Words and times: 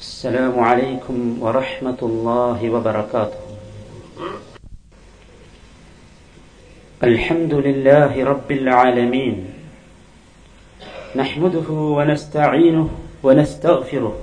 السلام 0.00 0.56
عليكم 0.60 1.44
ورحمة 1.44 2.00
الله 2.02 2.58
وبركاته. 2.70 3.40
الحمد 7.04 7.54
لله 7.54 8.24
رب 8.24 8.50
العالمين. 8.50 9.34
نحمده 11.16 11.68
ونستعينه 11.70 12.88
ونستغفره. 13.22 14.14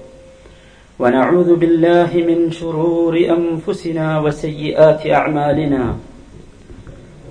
ونعوذ 0.99 1.55
بالله 1.55 2.11
من 2.29 2.51
شرور 2.51 3.13
أنفسنا 3.37 4.19
وسيئات 4.19 5.01
أعمالنا. 5.05 5.83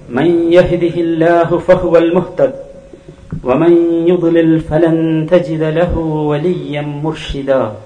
من 0.08 0.52
يهده 0.52 0.94
الله 1.06 1.58
فهو 1.58 1.96
المهتد. 1.96 2.54
ومن 3.42 3.72
يضلل 4.06 4.60
فلن 4.60 5.26
تجد 5.30 5.62
له 5.62 5.98
وليا 5.98 6.82
مرشدا. 6.82 7.85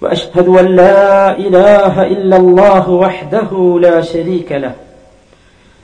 وأشهد 0.00 0.48
أن 0.48 0.66
لا 0.66 1.38
إله 1.38 2.02
إلا 2.02 2.36
الله 2.36 2.90
وحده 2.90 3.78
لا 3.82 4.00
شريك 4.00 4.52
له. 4.52 4.72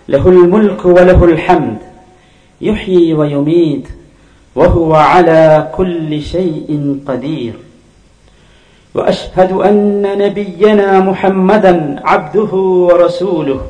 له 0.09 0.29
الملك 0.29 0.85
وله 0.85 1.25
الحمد. 1.25 1.77
يحيي 2.61 3.15
ويميت. 3.15 3.89
وهو 4.55 4.95
على 4.95 5.69
كل 5.75 6.23
شيء 6.23 7.01
قدير. 7.09 7.53
وأشهد 8.95 9.53
أن 9.53 10.03
نبينا 10.19 11.01
محمدا 11.01 12.01
عبده 12.05 12.57
ورسوله. 12.57 13.61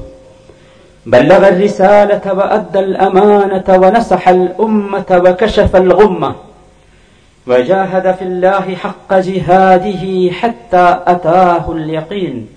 بلغ 1.07 1.49
الرسالة 1.49 2.33
وأدى 2.33 2.79
الأمانة 2.79 3.65
ونصح 3.69 4.29
الأمة 4.29 5.05
وكشف 5.11 5.77
الغمة. 5.77 6.35
وجاهد 7.47 8.15
في 8.15 8.23
الله 8.23 8.75
حق 8.75 9.15
جهاده 9.15 10.33
حتى 10.33 10.87
أتاه 11.07 11.73
اليقين. 11.73 12.49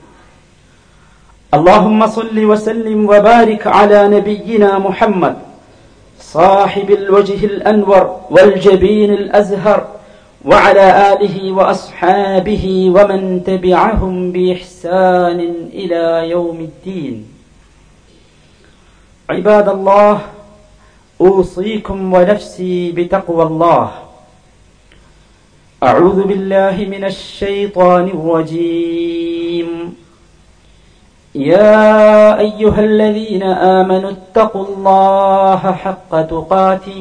اللهم 1.54 2.08
صل 2.08 2.46
وسلم 2.46 3.06
وبارك 3.06 3.68
على 3.68 4.08
نبينا 4.08 4.80
محمد 4.80 5.36
صاحب 6.20 6.92
الوجه 6.92 7.46
الأنور 7.46 8.20
والجبين 8.30 9.14
الأزهر 9.14 9.88
وعلى 10.46 11.14
آله 11.14 11.52
وأصحابه 11.52 12.66
ومن 12.96 13.44
تبعهم 13.44 14.32
بإحسان 14.32 15.40
إلى 15.74 16.30
يوم 16.30 16.60
الدين. 16.60 17.26
عباد 19.30 19.70
الله 19.70 20.22
أوصيكم 21.22 22.14
ونفسي 22.14 22.92
بتقوى 22.92 23.44
الله. 23.44 24.05
أعوذ 25.85 26.19
بالله 26.25 26.77
من 26.95 27.03
الشيطان 27.05 28.07
الرجيم 28.09 29.69
يا 31.35 31.85
أيها 32.39 32.81
الذين 32.81 33.43
آمنوا 33.79 34.11
اتقوا 34.11 34.67
الله 34.67 35.63
حق 35.75 36.13
تقاته 36.25 37.01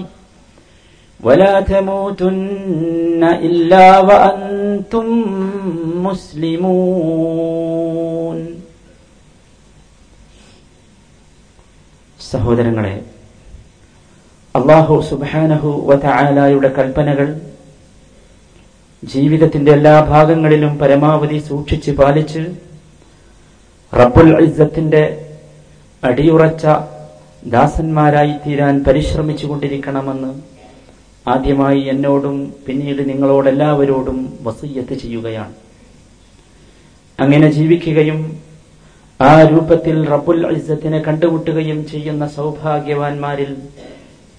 ولا 1.20 1.62
تموتن 1.64 3.22
إلا 3.48 3.86
وأنتم 4.00 5.06
مسلمون 7.40 8.40
സഹോദരങ്ങളെ 12.20 12.96
അള്ളാഹു 14.56 14.94
സുബാനഹു 15.10 15.70
വതആലായുടെ 15.90 16.70
കൽപ്പനകൾ 16.78 17.28
ജീവിതത്തിന്റെ 19.13 19.73
എല്ലാ 19.73 20.01
ഭാഗങ്ങളിലും 20.01 20.79
പരമാവധി 20.79 21.39
സൂക്ഷിച്ച് 21.39 21.91
പാലിച്ച് 21.91 22.43
റബ്ബുൽ 23.93 24.31
ഇസ്സത്തിന്റെ 24.45 25.03
അടിയുറച്ച 26.03 26.67
ദാസന്മാരായി 27.55 28.35
തീരാൻ 28.45 28.85
പരിശ്രമിച്ചു 28.87 29.47
കൊണ്ടിരിക്കണമെന്ന് 29.47 30.33
ആദ്യമായി 31.27 31.81
എന്നോടും 31.93 32.37
പിന്നീട് 32.67 33.03
നിങ്ങളോടെല്ലാവരോടും 33.09 34.19
വസയ്യത്ത് 34.43 34.95
ചെയ്യുകയാണ്. 34.95 35.55
അങ്ങനെ 37.19 37.51
ജീവിക്കുകയും 37.51 38.21
ആ 39.21 39.33
രൂപത്തിൽ 39.43 39.97
റബ്ബുൽ 40.13 40.41
ഇസ്സത്തിനെ 40.57 40.99
കണ്ടുമുട്ടുകയും 40.99 41.81
ചെയ്യുന്ന 41.87 42.27
സൗഭാഗ്യവാന്മാരിൽ 42.37 43.53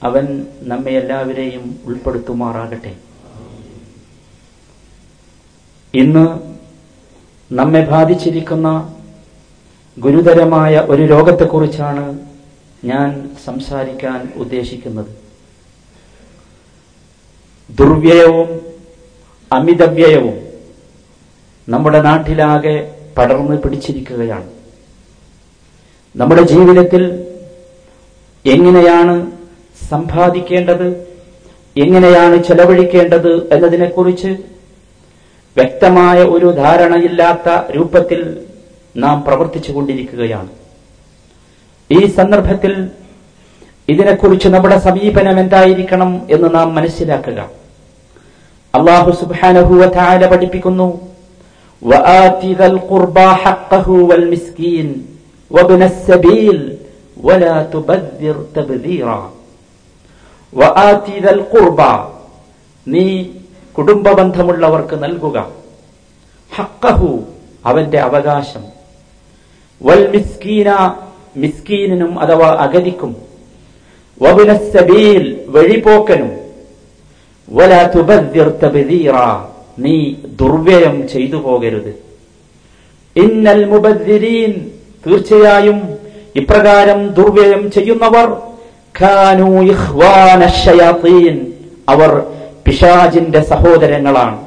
അവൻ 0.03 0.25
നമ്മെ 0.71 0.93
എല്ലാവരെയും 1.01 1.65
ഉൾപ്പെടുത്തുമാറാകട്ടെ. 1.85 2.93
ഇന്ന് 6.00 6.25
നമ്മെ 7.51 7.81
ബാധിച്ചിരിക്കുന്ന 7.91 8.69
ഗുരുതരമായ 9.97 10.73
ഒരു 10.94 11.03
രോഗത്തെക്കുറിച്ചാണ് 11.11 12.06
ഞാൻ 12.83 13.09
സംസാരിക്കാൻ 13.45 14.17
ഉദ്ദേശിക്കുന്നത്. 14.44 15.11
ദുർവ്യയവും 17.69 18.50
അമിതവ്യയവും 19.51 20.35
നമ്മുടെ 21.67 22.01
നാട്ടിലാകെ 22.01 22.75
പടർന്ന് 23.17 23.55
പിടിച്ചിരിക്കുകയാണ്. 23.63 24.50
നമ്മുടെ 26.16 26.44
ജീവിതത്തിൽ 26.53 27.03
എങ്ങനെയാണ് 28.45 29.16
സമ്പാദിക്കേണ്ടത് 29.89 30.88
എങ്ങനെയാണ് 31.75 32.35
ചെലവഴിക്കേണ്ടത് 32.44 33.31
എന്നതിനെക്കുറിച്ച് 33.53 34.31
വ്യക്തമായ 35.57 36.23
ഒരു 36.23 36.51
ധാരണയില്ലാത്ത 36.51 37.71
രൂപത്തിൽ 37.71 38.21
നാം 38.97 39.23
പ്രവർത്തിച്ചു 39.23 39.71
കൊണ്ടിരിക്കുകയാണ് 39.71 40.49
ഈ 41.89 42.05
സന്ദർഭത്തിൽ 42.05 42.89
ഇതിനെക്കുറിച്ച് 43.89 44.47
നമ്മുടെ 44.47 44.77
സമീപനം 44.77 45.39
എന്തായിരിക്കണം 45.39 46.27
എന്ന് 46.29 46.55
നാം 46.55 46.75
മനസ്സിലാക്കുക. 46.75 47.39
അള്ളാഹു 48.73 49.11
സുബാനഹുവ 49.11 49.85
പഠിപ്പിക്കുന്നു 50.31 50.88
നീ 62.87 63.05
കുടുംബ 63.77 64.11
ബന്ധമുള്ളവർക്ക് 64.11 65.03
നൽകുക. 65.03 65.47
ഹക്കഹു 66.55 67.23
അവന്റെ 67.65 67.99
അവകാശം. 67.99 68.63
വൽ 69.83 70.09
മിസ്കീന 70.09 70.93
മിസ്കീനും 71.37 72.19
അഥവാ 72.19 72.47
അഗതിക്കും. 72.47 73.15
വബുനസബീൽ 74.21 75.41
വഴിപോക്കനും. 75.47 76.31
വല 77.49 77.91
തുബദ്ദിർ 77.95 78.47
തബ്ദീറ 78.63 79.11
നീ 79.79 80.13
ദുർവ്യയം 80.41 81.09
ചെയ്തു 81.09 81.35
പോകരുത്. 81.35 82.05
ഇന്നൽ 83.15 83.65
മുബദ്ദിരീൻ 83.65 84.71
തീർച്ചയായും 85.07 85.97
ഇപ്രകാരം 86.35 87.07
ദുർവ്യയം 87.07 87.71
ചെയ്യുന്നവർ 87.71 88.37
ഖാനു 88.99 89.61
ഇഖ്വാന 89.61 90.43
അവർ 91.89 92.23
പിശാജിന്റെ 92.65 93.41
സഹോദരങ്ങളാണ്. 93.41 94.45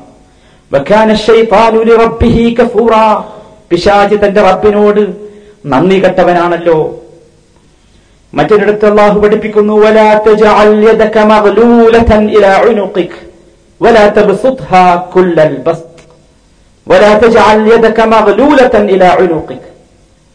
പിശാജ് 3.70 4.14
തന്റെ 4.14 4.40
റബ്ബിനോട് 4.42 5.16
നന്ദി 5.66 6.04
കെട്ടവനാണല്ലോ. 6.04 7.04
മറ്റൊരിടത്ത് 8.34 8.86
അള്ളാഹു 8.86 9.20
പഠിപ്പിക്കുന്നു 9.20 9.80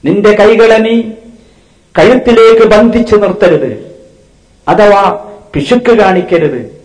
നിന്റെ 0.06 0.32
കൈകളെ 0.32 0.78
നീ 0.78 1.02
കഴുത്തിലേക്ക് 2.00 2.68
ബന്ധിച്ചു 2.68 3.16
നിർത്തരുത്. 3.16 4.02
അഥവാ 4.68 5.18
പിശുക്ക് 5.54 5.98
കാണിക്കരുത്. 5.98 6.83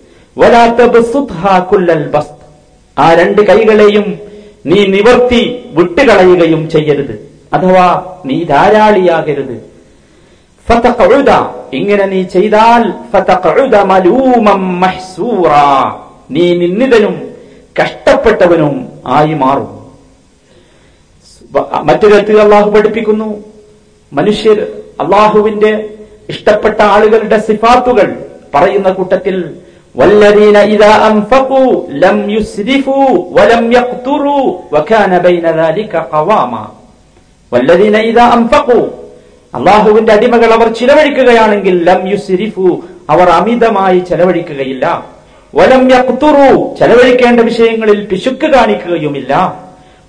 ആ 2.99 3.15
രണ്ട് 3.15 3.41
കൈകളെയും 3.41 4.19
നീ 4.67 4.87
നിവർത്തി 4.87 5.71
വിട്ടുകളയുകയും 5.71 6.71
ചെയ്യരുത്. 6.71 7.15
അഥവാ 7.53 7.87
നീ 8.27 8.45
ധാരാളിയാകരുത്. 8.45 9.57
ഇങ്ങനെ 11.73 12.05
നീ 12.07 12.23
ചെയ്താൽ 12.23 12.93
നീ 16.31 16.55
നിന്ദിതനും 16.55 17.29
കഷ്ടപ്പെട്ടവനും 17.83 18.89
ആയി 19.07 19.35
മാറും. 19.35 19.79
മറ്റൊരു 21.83 22.15
അള്ളാഹു 22.41 22.71
പഠിപ്പിക്കുന്നു. 22.71 23.45
മനുഷ്യർ 24.13 24.67
അള്ളാഹുവിന്റെ 25.01 25.89
ഇഷ്ടപ്പെട്ട 26.29 26.83
ആളുകളുടെ 26.83 27.39
സിഫാത്തുകൾ 27.39 28.27
പറയുന്ന 28.55 28.91
കൂട്ടത്തിൽ 28.91 29.57
والذين 29.98 30.58
إذا 30.68 30.94
أنفقوا 31.10 31.72
لم 31.96 32.18
يسرفوا 32.30 33.10
ولم 33.32 33.64
يقتروا 33.72 34.46
وكان 34.74 35.12
بين 35.20 35.46
ذلك 35.54 35.94
قواما 36.14 36.66
والذين 37.52 37.96
إذا 38.10 38.26
أنفقوا 38.34 38.86
അള്ളാഹുവിന്റെ 39.54 40.12
അടിമകൾ 40.14 40.50
അവർ 40.52 40.68
ചിലവഴിക്കുകയാണെങ്കിൽ 40.80 41.76
ലം 41.88 42.02
യുസിരിഫു 42.12 42.66
അവർ 43.10 43.28
അമിതമായി 43.38 44.00
ചെലവഴിക്കുകയില്ല 44.10 44.86
വലം 45.54 45.84
യഖ്തുറു 45.94 46.48
ചെലവഴിക്കേണ്ട 46.80 47.40
വിഷയങ്ങളിൽ 47.50 48.00
പിശുക്ക് 48.10 48.48
കാണിക്കുകയുമില്ല 48.54 49.32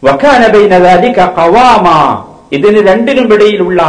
വക്കാന 0.02 0.42
ബൈന 0.54 0.74
ദാലിക 0.86 1.20
ഖവാമ 1.36 1.86
ഇതിന് 2.56 2.80
രണ്ടിനും 2.88 3.28
ഇടയിലുള്ള 3.36 3.80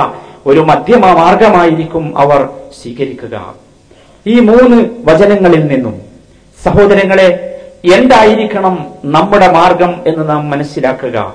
ഒരു 0.50 0.62
മധ്യമ 0.69 1.03
മാർഗമായിരിക്കും 1.21 2.06
അവർ 2.23 2.41
സ്വീകരിക്കുക 2.79 3.35
ഈ 4.26 4.40
മൂന്ന് 4.40 4.84
വചനങ്ങളിൽ 5.05 5.67
നിന്നും 5.67 6.00
സഹോദരങ്ങളെ 6.64 7.58
എന്തായിരിക്കണം 7.94 8.87
നമ്മുടെ 9.05 9.52
മാർഗം 9.52 9.94
എന്ന് 10.06 10.28
നാം 10.28 10.50
മനസ്സിലാക്കുക. 10.50 11.34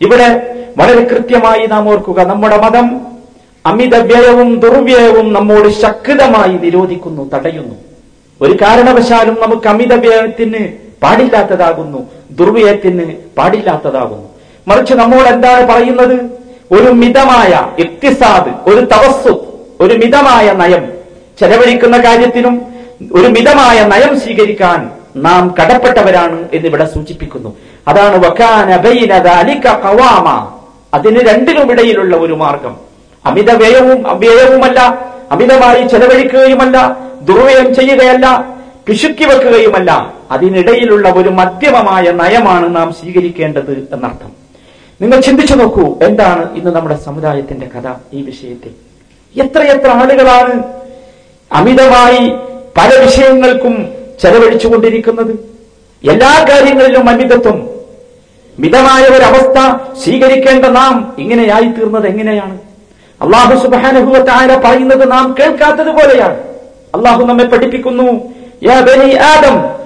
ഇവിടെ 0.00 0.54
വളരെ 0.76 1.04
കൃത്യമായി 1.04 1.66
നാം 1.66 1.88
ഓർക്കുക 1.88 2.22
നമ്മുടെ 2.22 2.56
മതം 2.56 3.00
അമിത 3.66 3.96
വ്യയവും 3.96 4.60
ദുർവ്യയവും 4.60 5.32
നമ്മോട് 5.32 5.68
ശക്തമായി 5.68 6.52
നിരോധിക്കുന്നു 6.52 7.30
തടയുന്നു. 7.34 7.74
ഒരു 8.40 8.52
കാരണവശാലും 8.52 9.38
നമുക്ക് 9.40 9.68
അമിത 9.68 9.94
വ്യയത്തിന് 9.94 10.68
പാടില്ലാത്തതാകുന്നു 11.02 12.10
ദുർവ്യയത്തിന് 12.30 13.14
പാടില്ലാത്തതാകുന്നു. 13.38 14.28
മറിച്ച് 14.68 14.94
നമ്മോട് 14.94 15.28
എന്താണ് 15.28 15.68
പറയുന്നത്? 15.68 16.42
ഒരു 16.72 16.90
മിതമായ 16.90 17.70
ഇക്തിസാദ് 17.78 18.70
ഒരു 18.70 18.80
തവസ്സു 18.80 19.46
ഒരു 19.80 19.94
മിതമായ 19.94 20.52
നയം 20.52 20.91
ചെലവഴിക്കുന്ന 21.40 22.04
കാര്യത്തിനും 22.04 22.62
ഒരു 23.12 23.26
മിതമായ 23.26 23.84
നയം 23.84 24.20
സ്വീകരിക്കാൻ 24.20 24.90
നാം 25.16 25.54
കടപ്പെട്ടവരാണ് 25.60 26.48
എന്നിവിടെ 26.54 26.84
സൂചിപ്പിക്കുന്നു. 26.84 27.56
അതാണ് 27.88 28.16
ഖവാമ. 29.68 30.58
അതിന് 30.94 31.20
രണ്ടിനുമിടയിലുള്ള 31.28 32.16
ഒരു 32.16 32.32
മാർഗം. 32.32 32.76
അമിത 33.26 33.50
വ്യയവും 33.50 34.18
വ്യയവുമല്ല 34.18 35.10
അമിതമായി 35.32 35.88
ചെലവഴിക്കുകയുമല്ല 35.88 36.96
ദുർവ്യയം 37.22 37.74
ചെയ്യുകയല്ല 37.74 38.56
പിശുക്കി 38.86 39.24
വെക്കുകയുമല്ല. 39.24 40.14
അതിനിടയിലുള്ള 40.30 41.10
ഒരു 41.10 41.28
മധ്യമമായ 41.28 42.10
നയമാണ് 42.10 42.76
നാം 42.76 42.92
സ്വീകരിക്കേണ്ടത് 42.92 43.88
എന്നർത്ഥം. 43.92 44.32
നിങ്ങൾ 45.00 45.20
ചിന്തിച്ചു 45.20 45.54
നോക്കൂ 45.54 45.98
എന്താണ് 46.02 46.56
ഇന്ന് 46.56 46.70
നമ്മുടെ 46.70 46.96
സമുദായത്തിന്റെ 46.96 47.66
കഥ 47.66 47.94
ഈ 48.12 48.22
വിഷയത്തിൽ. 48.22 48.70
എത്രയെത്ര 49.42 49.90
ആളുകളാണ് 49.90 50.81
അമിതമായി 51.52 52.30
പല 52.76 53.04
വിഷയങ്ങൾക്കും 53.04 53.88
ചെലവഴിച്ചുകൊണ്ടിരിക്കുന്നത്. 54.22 55.30
എല്ലാ 56.10 56.46
കാര്യങ്ങളിലും 56.50 57.08
അമിതത്വം. 57.08 57.68
മിതമായ 58.58 59.02
ഒരവസ്ഥ 59.02 59.76
സ്വീകരിക്കേണ്ട 60.04 60.64
നാം 60.64 61.16
ഇങ്ങനെയായി 61.18 61.66
തീർന്നത് 61.66 62.06
എങ്ങനെയാണ്? 62.06 62.58
അള്ളാഹു 63.22 63.62
സുബാനുഭവത്തായ 63.62 64.60
പറയുന്നത് 64.64 65.10
നാം 65.10 65.34
കേൾക്കാത്തത് 65.38 65.92
പോലെയാണ്. 65.92 66.38
അള്ളാഹു 66.94 67.24
നമ്മെ 67.24 67.44
പഠിപ്പിക്കുന്നു 67.44 68.32
ആദം 69.14 69.82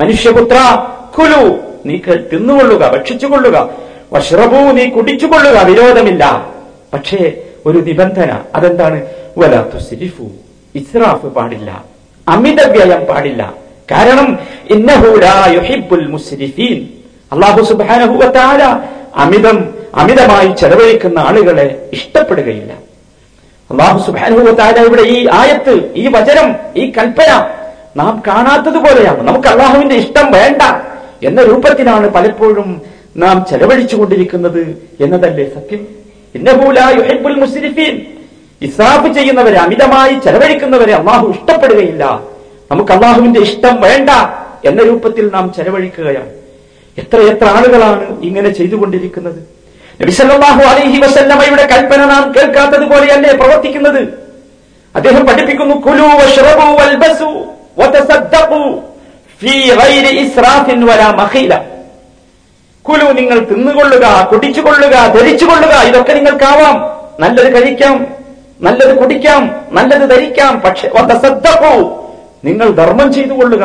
മനുഷ്യപുത്ര 0.00 0.86
കുലു. 1.18 1.56
നീ 1.86 1.98
തിന്നുകൊള്ളുക 2.32 2.96
ഭക്ഷിച്ചുകൊള്ളുക. 2.96 3.68
വഷ്റബു 4.12 4.72
നീ 4.72 4.88
കുടിച്ചുകൊള്ളുക 4.88 5.62
വിരോധമില്ല. 5.62 6.52
പക്ഷേ 6.94 7.32
ഒരു 7.66 7.78
നിബന്ധന. 7.78 8.38
അതെന്താണ്? 8.54 9.06
വലാ 9.38 9.64
സിരിഫു 9.90 10.30
ഇസ്രാഫ് 10.74 11.26
പാടില്ല. 11.26 11.84
അമിതവ്യയം 12.28 13.04
പാടില്ല. 13.04 13.54
കാരണം 13.90 14.38
മുസ്രിഫീൻ. 16.10 16.88
അല്ലാഹു 17.32 17.64
സുബ്ഹാനഹു 17.64 18.12
വ 18.12 18.32
അമിതം 19.16 19.74
അമിതമായി 19.94 20.48
ചെലവഴിക്കുന്ന 20.60 21.18
ആളുകളെ 21.18 21.88
ഇഷ്ടപ്പെടുകയില്ല. 21.92 22.72
അള്ളാഹു 23.70 24.06
സുബാനുഭവത്താല 24.06 24.86
ഇവിടെ 24.86 25.02
ഈ 25.02 25.28
ആയത്ത് 25.32 25.92
ഈ 25.96 26.08
വചനം 26.08 26.54
ഈ 26.76 26.90
കൽപ്പന 26.90 27.48
നാം 27.96 28.22
കാണാത്തതുപോലെയാണ്. 28.26 29.22
നമുക്ക് 29.22 29.48
അള്ളാഹുവിന്റെ 29.48 29.94
ഇഷ്ടം 29.94 30.32
വേണ്ട. 30.32 30.83
എന്ന 31.24 31.42
രൂപത്തിലാണ് 31.42 32.08
പലപ്പോഴും 32.08 32.82
നാം 33.16 33.44
ചെലവഴിച്ചുകൊണ്ടിരിക്കുന്നത് 33.50 34.62
എന്നതല്ലേ 35.00 35.44
സത്യം? 35.54 35.82
ഇസ്രാഫ് 38.62 39.12
ചെയ്യുന്നവരെ 39.12 39.56
അമിതമായി 39.56 40.14
ചെലവഴിക്കുന്നവരെ 40.14 40.94
അള്ളാഹു 40.94 41.30
ഇഷ്ടപ്പെടുകയില്ല. 41.30 42.04
നമുക്ക് 42.70 42.92
അള്ളാഹുവിന്റെ 42.92 43.40
ഇഷ്ടം 43.40 43.80
വേണ്ട 43.80 44.10
എന്ന 44.64 44.82
രൂപത്തിൽ 44.82 45.30
നാം 45.34 45.52
ചെലവഴിക്കുകയാണ്. 45.56 46.32
എത്ര 46.98 47.18
എത്ര 47.20 47.44
ആളുകളാണ് 47.44 48.20
ഇങ്ങനെ 48.22 48.50
ചെയ്തുകൊണ്ടിരിക്കുന്നത്? 48.50 49.40
നബിസല്ലാഹു 50.00 50.62
അലൈഹി 50.62 51.00
കൽപ്പന 51.72 52.04
നാം 52.04 52.34
കേൾക്കാത്തത് 52.36 52.86
പോലെയല്ലേ 52.90 53.32
പ്രവർത്തിക്കുന്നത്? 53.32 54.02
അദ്ദേഹം 54.94 55.26
പഠിപ്പിക്കുന്നു 55.26 55.74
കുലു 55.74 56.06
കുലു 62.86 63.06
നിങ്ങൾ 63.18 63.38
തിന്നുകൊള്ളുക 63.50 64.06
കുടിച്ചുകൊള്ളുക 64.30 64.94
ധരിച്ചുകൊള്ളുക 65.14 65.74
ഇതൊക്കെ 65.88 66.12
നിങ്ങൾക്കാവാം. 66.12 66.76
നല്ലത് 67.20 67.48
കഴിക്കാം 67.54 67.96
നല്ലത് 68.60 68.98
കുടിക്കാം 68.98 69.42
നല്ലത് 69.72 70.04
ധരിക്കാം. 70.10 70.60
പക്ഷെ 70.60 70.86
നിങ്ങൾ 72.44 72.68
ധർമ്മം 72.70 73.12
ചെയ്തു 73.12 73.32
കൊള്ളുക 73.32 73.64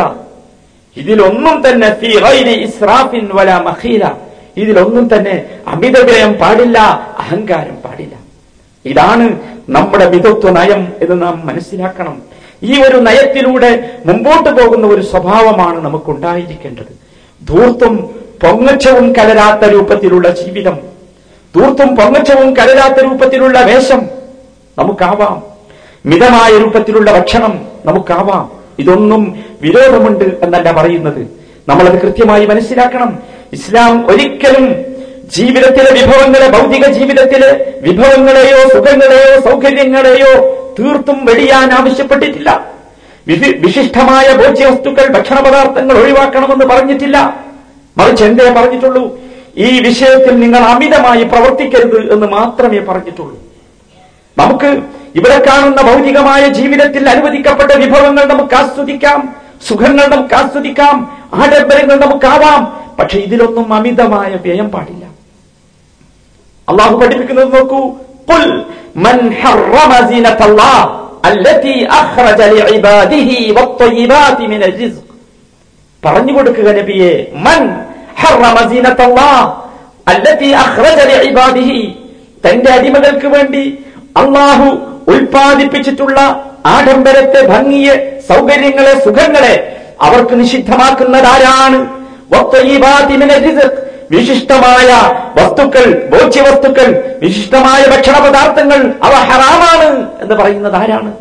ഇതിലൊന്നും 0.97 1.55
തന്നെ 1.65 1.87
ഇസ്രാഫിൻ 2.67 3.29
വലാ 3.33 3.57
മഖീല 3.61 4.03
ഇതിലൊന്നും 4.57 5.05
തന്നെ 5.13 5.35
അമിതവ്യയം 5.67 6.33
പാടില്ല 6.33 6.77
അഹങ്കാരം 7.19 7.77
പാടില്ല. 7.85 8.15
ഇതാണ് 8.85 9.25
നമ്മുടെ 9.69 10.05
മിതത്വ 10.09 10.49
നയം 10.51 10.81
എന്ന് 11.01 11.21
നാം 11.21 11.35
മനസ്സിലാക്കണം. 11.45 12.15
ഈ 12.63 12.81
ഒരു 12.81 12.97
നയത്തിലൂടെ 12.97 13.89
മുമ്പോട്ട് 14.05 14.49
പോകുന്ന 14.49 14.87
ഒരു 14.87 15.01
സ്വഭാവമാണ് 15.01 15.85
നമുക്കുണ്ടായിരിക്കേണ്ടത്. 15.85 16.99
ധൂർത്തും 17.47 17.97
പൊങ്ങച്ചവും 18.43 19.13
കലരാത്ത 19.13 19.69
രൂപത്തിലുള്ള 19.69 20.29
ജീവിതം 20.29 20.79
ധൂർത്തും 21.55 21.95
പൊങ്ങച്ചവും 21.95 22.57
കലരാത്ത 22.57 23.03
രൂപത്തിലുള്ള 23.03 23.61
വേഷം 23.61 24.01
നമുക്കാവാം. 24.77 25.43
മിതമായ 26.05 26.57
രൂപത്തിലുള്ള 26.57 27.11
ഭക്ഷണം 27.11 27.65
നമുക്കാവാം. 27.85 28.51
ഇതൊന്നും 28.79 29.43
വിരോധമുണ്ട് 29.61 30.25
എന്നല്ല 30.41 30.71
പറയുന്നത്. 30.71 31.27
നമ്മളത് 31.67 32.01
കൃത്യമായി 32.01 32.45
മനസ്സിലാക്കണം. 32.45 33.19
ഇസ്ലാം 33.53 34.07
ഒരിക്കലും 34.07 34.88
ജീവിതത്തിലെ 35.35 35.91
വിഭവങ്ങളെ 35.93 36.49
ഭൗതിക 36.49 36.85
ജീവിതത്തിലെ 36.87 37.73
വിഭവങ്ങളെയോ 37.81 38.69
സുഖങ്ങളെയോ 38.69 39.41
സൗകര്യങ്ങളെയോ 39.41 40.31
തീർത്തും 40.79 41.25
വെടിയാൻ 41.25 41.71
ആവശ്യപ്പെട്ടിട്ടില്ല. 41.71 42.65
വിശിഷ്ടമായ 43.57 44.35
ഭോജ്യവസ്തുക്കൾ 44.35 45.07
ഭക്ഷണ 45.07 45.39
പദാർത്ഥങ്ങൾ 45.39 45.97
ഒഴിവാക്കണമെന്ന് 45.97 46.65
പറഞ്ഞിട്ടില്ല. 46.65 47.17
മറിച്ച് 47.97 48.23
എന്തേ 48.23 48.53
പറഞ്ഞിട്ടുള്ളൂ? 48.53 49.19
ഈ 49.57 49.81
വിഷയത്തിൽ 49.81 50.39
നിങ്ങൾ 50.39 50.59
അമിതമായി 50.59 51.23
പ്രവർത്തിക്കരുത് 51.23 52.13
എന്ന് 52.13 52.27
മാത്രമേ 52.27 52.79
പറഞ്ഞിട്ടുള്ളൂ. 52.79 53.37
നമുക്ക് 54.37 54.81
ഇവിടെ 55.15 55.43
കാണുന്ന 55.47 55.81
ഭൗതികമായ 55.81 56.47
ജീവിതത്തിൽ 56.47 57.09
അനുവദിക്കപ്പെട്ട 57.09 57.71
വിഭവങ്ങൾ 57.71 58.25
നമുക്ക് 58.25 58.55
ആസ്വദിക്കാം 58.55 59.35
സുഖങ്ങൾ 59.67 60.07
നമുക്ക് 60.07 60.33
ആസ്വദിക്കാം 60.33 61.17
ആഡംബരങ്ങൾ 61.33 61.95
നമുക്കാവാം 61.95 62.61
പക്ഷെ 62.99 63.17
ഇതിലൊന്നും 63.17 63.73
അമിതമായ 63.73 64.35
വ്യയം 64.35 64.69
പാടില്ല. 64.69 64.98
അള്ളാഹു 66.68 66.94
പഠിപ്പിക്കുന്നത് 67.00 67.50
നോക്കൂ 67.56 67.80
قل 68.30 68.44
من 69.06 69.18
حرم 69.40 69.92
زينة 70.10 70.40
الله 70.48 70.78
التي 71.32 71.76
أخرج 72.02 72.40
لعباده 72.54 73.30
والطيبات 73.56 74.38
من 74.52 74.60
الرزق 74.68 75.04
പറഞ്ഞു 76.02 76.32
കൊടുക്കുക 76.36 76.68
നബിയെ 76.78 77.12
മൻ 77.46 77.60
حرم 78.20 78.56
زينة 78.72 78.98
الله 79.08 79.38
التي 80.14 80.50
أخرج 80.66 80.98
لعباده 81.10 81.70
തന്റെ 82.44 82.68
അടിമകൾക്ക് 82.76 83.28
വേണ്ടി 83.36 83.64
അള്ളാഹു 84.20 84.66
ഉൽപ്പാദിപ്പിച്ചിട്ടുള്ള 85.12 86.18
ആഡംബരത്തെ 86.76 87.40
ഭംഗിയെ 87.52 87.94
സൗകര്യങ്ങളെ 88.30 88.94
സുഖങ്ങളെ 89.06 89.54
അവർക്ക് 90.06 90.34
നിഷിദ്ധമാക്കുന്നതാരാണ് 90.40 91.78
വത്വയീബാതി 92.32 93.14
മിന 93.22 93.32
റിസ്ഖ്. 93.46 93.76
വിശിഷ്ടമായ 94.11 95.11
വസ്തുക്കൾ 95.35 96.09
ഭോജ്യവസ്തുക്കൾ 96.09 97.15
വിശിഷ്ടമായ 97.21 97.97
ഭക്ഷണ 97.97 98.19
പദാർത്ഥങ്ങൾ 98.19 98.93
അവ 99.03 99.11
ഹറാമാണ് 99.11 100.07
എന്ന് 100.21 100.35
പറയുന്നത് 100.35 100.75
ആരാണ്? 100.75 101.11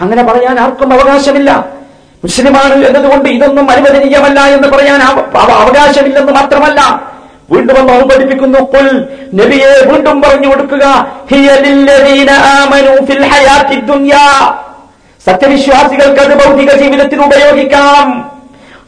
അങ്ങനെ 0.00 0.22
പറയാൻ 0.22 0.60
ആർക്കും 0.60 0.92
അവകാശമില്ല. 0.92 1.66
മുസ്ലിമാണ് 2.24 2.84
എന്നതുകൊണ്ട് 2.84 3.28
ഇതൊന്നും 3.28 3.70
അനുവദനീയമല്ല 3.70 4.40
എന്ന് 4.40 4.68
പറയാൻ 4.68 5.02
അവ- 5.02 5.38
അവ- 5.38 5.52
അവകാശമില്ലെന്ന് 5.52 6.32
മാത്രമല്ല. 6.32 7.02
വീണ്ടും 7.50 7.80
അള്ളാഹു 7.80 8.00
അവതരിപ്പിക്കുന്നു. 8.00 8.58
ഖുൽ 8.58 9.08
നബിയെ 9.34 9.92
വീണ്ടും 9.92 10.22
പറഞ്ഞു 10.22 10.48
കൊടുക്കുക. 10.48 11.06
സത്യവിശ്വാസികൾക്ക് 15.26 16.20
അത് 16.20 16.46
ഭൗതിക 16.46 16.72
ജീവിതത്തിൽ 16.72 17.22
ഉപയോഗിക്കാം. 17.22 18.33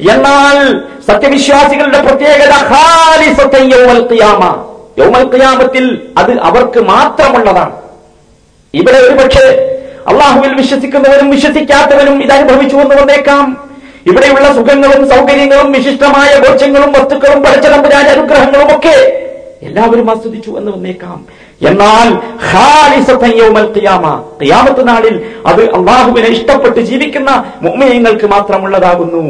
എന്നാൽ 0.01 0.81
സത്യവിശ്വാസികളുടെ 1.07 2.01
പ്രത്യേകത 2.03 2.53
യൗമൽക്കിയാമത്തിൽ 4.99 6.13
അത് 6.19 6.41
അവർക്ക് 6.41 6.81
മാത്രമുള്ളതാണ്. 6.81 7.73
ഇവിടെ 8.75 8.99
ഒരുപക്ഷെ 8.99 9.73
അള്ളാഹുവിൽ 10.09 10.55
വിശ്വസിക്കുന്നവരും 10.55 11.31
വിശ്വസിക്കാത്തവരും 11.31 12.23
ഇത് 12.23 12.33
അനുഭവിച്ചു 12.33 12.77
എന്ന് 12.77 12.97
വന്നേക്കാം. 12.97 13.69
ഇവിടെയുള്ള 14.07 14.53
സുഖങ്ങളും 14.53 15.09
സൗകര്യങ്ങളും 15.09 15.73
വിശിഷ്ടമായ 15.73 16.39
ഗോച്ചങ്ങളും 16.49 16.93
വസ്തുക്കളും 16.93 17.43
പടച്ചതമ്പുരാന്റെ 17.43 18.11
അനുഗ്രഹങ്ങളും 18.11 18.77
ഒക്കെ 18.77 19.23
എല്ലാവരും 19.63 20.11
ആസ്വദിച്ചു 20.11 20.51
എന്ന് 20.51 20.73
വന്നേക്കാം. 20.73 21.27
എന്നാൽ 21.61 22.09
ഖിയാമത്ത് 24.41 24.89
നാളിൽ 24.89 25.15
അത് 25.47 25.63
അള്ളാഹുവിനെ 25.77 26.29
ഇഷ്ടപ്പെട്ട് 26.29 26.81
ജീവിക്കുന്ന 26.81 27.31
മുഅ്മിനീങ്ങൾക്ക് 27.63 28.27
മാത്രമുള്ളതാകുന്നു. 28.27 29.23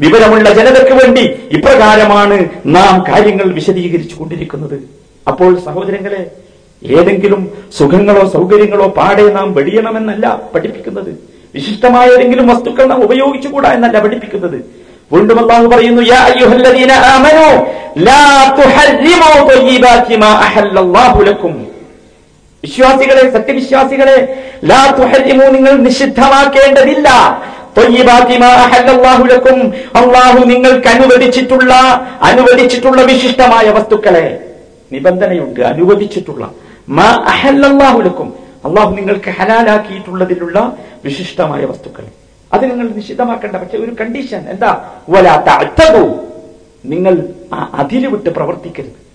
വിവരമുള്ള 0.00 0.52
ജനതയ്ക്ക് 0.52 0.94
വേണ്ടി 1.04 1.24
ഇപ്രകാരമാണ് 1.52 2.36
നാം 2.66 3.04
കാര്യങ്ങൾ 3.08 3.52
വിശദീകരിച്ചു 3.52 4.16
കൊണ്ടിരിക്കുന്നത് 4.20 4.76
അപ്പോൾ 5.28 5.50
സഹോദരങ്ങളെ 5.64 6.22
ഏതെങ്കിലും 6.82 7.42
സുഖങ്ങളോ 7.78 8.28
സൗകര്യങ്ങളോ 8.28 8.86
പാടെ 8.98 9.32
നാം 9.32 9.54
വെടിയണമെന്നല്ല 9.54 10.40
പഠിപ്പിക്കുന്നത്. 10.54 11.10
വിശിഷ്ടമായ 11.54 12.06
ഏതെങ്കിലും 12.08 12.46
വസ്തുക്കൾ 12.48 12.84
നാം 12.84 13.04
ഉപയോഗിച്ചുകൂടാ 13.04 13.72
എന്നല്ല 13.72 13.98
പഠിപ്പിക്കുന്നത്. 14.00 14.58
വീണ്ടും 15.12 15.38
അള്ളാഹു 15.40 15.66
പറയുന്നു 15.66 16.02
വിശ്വാസികളെ 22.64 23.32
സത്യവിശ്വാസികളെ 23.32 24.46
ലാ 24.64 24.96
തുഹരിമു 24.98 25.44
നിങ്ങൾ 25.46 25.72
നിഷിദ്ധമാക്കേണ്ടതില്ല. 25.72 27.08
അള്ളാഹു 29.96 30.44
നിങ്ങൾക്ക് 30.44 30.88
അനുവദിച്ചിട്ടുള്ള 30.88 31.74
അനുവദിച്ചിട്ടുള്ള 32.22 33.02
വിശിഷ്ടമായ 33.02 33.70
വസ്തുക്കളെ 33.70 34.54
നിബന്ധനയുണ്ട് 34.92 35.60
അനുവദിച്ചിട്ടുള്ള. 35.60 36.50
മാ 36.88 37.04
അഹല്ലല്ലാഹു 37.04 38.00
ലക്കും. 38.00 38.34
അള്ളാഹു 38.64 38.90
നിങ്ങൾക്ക് 38.94 39.30
ഹലാലാക്കിയിട്ടുള്ളതിലുള്ള 39.30 40.76
വിശിഷ്ടമായ 41.04 41.64
വസ്തുക്കൾ. 41.64 42.04
അത് 42.52 42.70
നിങ്ങൾ 42.70 42.88
നിഷിദ്ധമാക്കേണ്ട. 42.88 43.56
പക്ഷെ 43.56 43.78
ഒരു 43.78 43.96
കണ്ടീഷൻ 44.00 44.50
എന്താ? 44.50 44.84
നിങ്ങൾ 46.84 47.18
ആ 47.54 47.70
അതിൽ 47.74 48.06
വിട്ട് 48.06 48.30
പ്രവർത്തിക്കരുത്. 48.30 49.10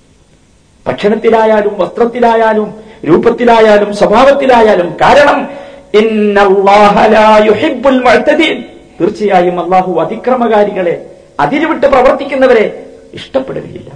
ഭക്ഷണത്തിലായാലും 0.87 1.79
വസ്ത്രത്തിലായാലും 1.79 2.73
രൂപത്തിലായാലും 3.05 3.95
സ്വഭാവത്തിലായാലും 3.95 4.95
കാരണം 5.01 5.65
തീർച്ചയായും 9.01 9.63
അള്ളാഹു 9.63 9.99
അതിക്രമകാരികളെ 9.99 11.05
അതിൽ 11.39 11.65
വിട്ട് 11.65 11.87
പ്രവർത്തിക്കുന്നവരെ 11.87 12.85
ഇഷ്ടപ്പെടുകയില്ല. 13.13 13.91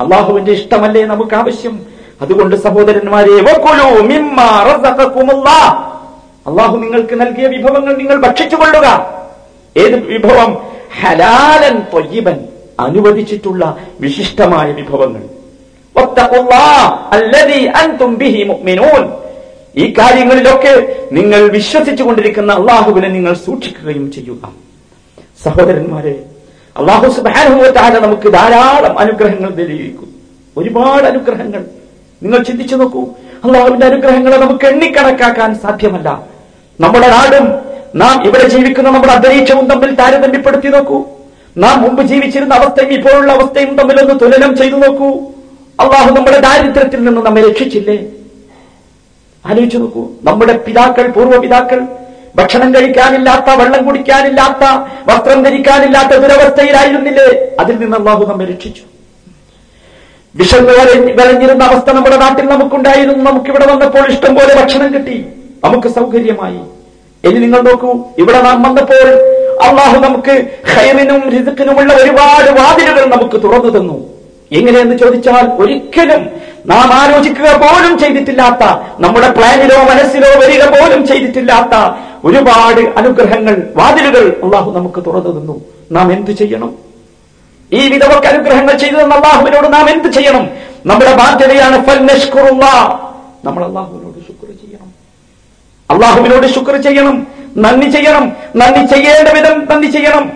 അള്ളാഹുവിന്റെ 0.00 0.52
ഇഷ്ടമല്ലേ 0.52 1.04
നമുക്ക് 1.04 1.34
ആവശ്യം 1.34 1.86
അതുകൊണ്ട് 2.22 2.56
സഹോദരന്മാരെ 2.56 3.30
അള്ളാഹു 6.46 6.76
നിങ്ങൾക്ക് 6.76 7.20
നൽകിയ 7.20 7.46
വിഭവങ്ങൾ 7.46 7.96
നിങ്ങൾ 7.96 8.16
ഭക്ഷിച്ചുകൊള്ളുക. 8.16 9.06
ഏത് 9.76 9.96
വിഭവം? 9.96 10.58
ഹലാലൻ 11.02 11.78
തൊയ്യബൻ. 11.78 12.44
അനുവദിച്ചിട്ടുള്ള 12.80 13.76
വിശിഷ്ടമായ 14.00 14.72
വിഭവങ്ങൾ. 14.72 15.22
ഈ 19.76 19.94
കാര്യങ്ങളിലൊക്കെ 19.98 20.96
നിങ്ങൾ 21.12 21.48
വിശ്വസിച്ചു 21.48 22.02
കൊണ്ടിരിക്കുന്ന 22.02 22.52
അള്ളാഹുവിനെ 22.52 23.08
നിങ്ങൾ 23.08 23.34
സൂക്ഷിക്കുകയും 23.34 24.12
ചെയ്യുക. 24.12 24.52
സഹോദരന്മാരെ 25.44 26.24
അള്ളാഹു 26.76 27.12
സുബാനുഭവത്താകെ 27.12 28.00
നമുക്ക് 28.00 28.32
ധാരാളം 28.32 28.98
അനുഗ്രഹങ്ങൾ 28.98 29.50
നൽകിയിരിക്കുന്നു. 29.50 30.12
ഒരുപാട് 30.56 31.04
അനുഗ്രഹങ്ങൾ. 31.04 31.64
നിങ്ങൾ 32.22 32.42
ചിന്തിച്ചു 32.42 32.76
നോക്കൂ 32.76 33.02
അള്ളാഹുവിന്റെ 33.44 33.86
അനുഗ്രഹങ്ങളെ 33.86 34.36
നമുക്ക് 34.36 34.64
എണ്ണിക്കണക്കാക്കാൻ 34.64 35.58
സാധ്യമല്ല. 35.58 36.22
നമ്മുടെ 36.80 37.08
നാടും 37.08 37.52
നാം 37.94 38.26
ഇവിടെ 38.26 38.48
ജീവിക്കുന്ന 38.48 38.90
നമ്മുടെ 38.90 39.12
അന്തരീക്ഷവും 39.12 39.66
തമ്മിൽ 39.66 39.94
താരതമ്യപ്പെടുത്തി 39.94 40.68
നോക്കൂ. 40.68 41.04
നാം 41.56 41.82
മുമ്പ് 41.82 42.02
ജീവിച്ചിരുന്ന 42.02 42.54
അവസ്ഥയും 42.54 42.92
ഇപ്പോഴുള്ള 42.92 43.32
അവസ്ഥയും 43.32 43.76
തമ്മിലൊന്ന് 43.76 44.20
തുലനം 44.20 44.56
ചെയ്തു 44.56 44.76
നോക്കൂ. 44.76 45.08
അള്ളാഹു 45.80 46.14
നമ്മുടെ 46.14 46.40
ദാരിദ്ര്യത്തിൽ 46.40 47.04
നിന്ന് 47.04 47.22
നമ്മെ 47.22 47.48
രക്ഷിച്ചില്ലേ? 47.48 48.06
ആലോചിച്ചു 49.46 49.78
നോക്കൂ. 49.78 50.08
നമ്മുടെ 50.24 50.56
പിതാക്കൾ 50.56 51.06
പൂർവ 51.06 51.40
പിതാക്കൾ 51.40 51.80
ഭക്ഷണം 52.36 52.74
കഴിക്കാനില്ലാത്ത 52.74 53.54
വെള്ളം 53.54 53.84
കുടിക്കാനില്ലാത്ത 53.84 54.64
വസ്ത്രം 55.08 55.42
ധരിക്കാനില്ലാത്ത 55.42 56.08
ദുരവസ്ഥയിലായിരുന്നില്ലേ? 56.08 57.46
അതിൽ 57.60 57.76
നിന്ന് 57.76 57.96
അള്ളാഹു 57.96 58.26
നമ്മെ 58.26 58.44
രക്ഷിച്ചു. 58.44 58.82
വിഷം 60.36 60.64
വലഞ്ഞ് 60.64 61.12
വലഞ്ഞിരുന്ന 61.20 61.64
അവസ്ഥ 61.64 61.90
നമ്മുടെ 61.90 62.16
നാട്ടിൽ 62.16 62.46
നമുക്കുണ്ടായിരുന്നു. 62.46 63.30
നമുക്കിവിടെ 63.30 63.66
വന്നപ്പോൾ 63.72 64.12
ഇഷ്ടം 64.12 64.34
പോലെ 64.34 64.62
ഭക്ഷണം 64.62 64.94
കിട്ടി. 64.94 65.26
നമുക്ക് 65.64 65.88
സൗകര്യമായി. 65.88 66.60
ഇനി 67.28 67.38
നിങ്ങൾ 67.38 67.60
നോക്കൂ 67.60 68.04
ഇവിടെ 68.18 68.42
നാം 68.42 68.62
വന്നപ്പോൾ 68.62 69.25
അള്ളാഹു 69.62 69.96
നമുക്ക് 69.98 70.46
ഹൈറിനും 70.74 71.30
റിസുക്കിനുമുള്ള 71.30 71.94
ഒരുപാട് 71.94 72.50
വാതിലുകൾ 72.50 73.04
നമുക്ക് 73.04 73.42
തുറന്നു 73.42 73.78
തന്നു. 73.78 74.16
എങ്ങനെയെന്ന് 74.52 74.98
ചോദിച്ചാൽ 74.98 75.48
ഒരിക്കലും 75.48 76.30
നാം 76.66 76.92
ആലോചിക്കുക 76.92 77.56
പോലും 77.56 77.98
ചെയ്തിട്ടില്ലാത്ത 77.98 78.66
നമ്മുടെ 78.98 79.30
പ്ലാനിലോ 79.30 79.76
മനസ്സിലോ 79.82 80.40
വരിക 80.40 80.64
പോലും 80.64 81.06
ചെയ്തിട്ടില്ലാത്ത 81.06 81.94
ഒരുപാട് 82.24 82.80
അനുഗ്രഹങ്ങൾ 82.80 83.62
വാതിലുകൾ 83.76 84.40
അള്ളാഹു 84.44 84.78
നമുക്ക് 84.78 85.04
തുറന്നു 85.06 85.40
തന്നു. 85.40 85.60
നാം 85.92 86.12
എന്തു 86.12 86.30
ചെയ്യണം? 86.30 86.74
ഈ 87.72 87.88
വിധമൊക്കെ 87.88 88.28
അനുഗ്രഹങ്ങൾ 88.28 88.76
ചെയ്തു 88.76 88.94
തന്ന 88.94 89.14
അള്ളാഹുവിനോട് 89.14 89.72
നാം 89.72 89.90
എന്ത് 89.90 90.08
ചെയ്യണം? 90.08 90.48
നമ്മുടെ 90.86 91.16
ബാധ്യതയാണ്. 91.16 91.76
നമ്മൾ 93.44 93.64
അള്ളാഹുവിനോട് 93.64 94.18
ശുക്ർ 94.18 94.46
ചെയ്യണം. 94.46 94.92
അള്ളാഹുവിനോട് 95.90 96.46
ശുക്ർ 96.46 96.76
ചെയ്യണം. 96.76 97.35
നന്ദി 97.56 97.90
ചെയ്യണം 97.90 98.36
നന്ദി 98.56 98.94
ചെയ്യേണ്ട 98.94 99.28
വിധം 99.28 99.66
നന്ദി 99.70 99.86
ചെയ്യണം. 99.86 100.32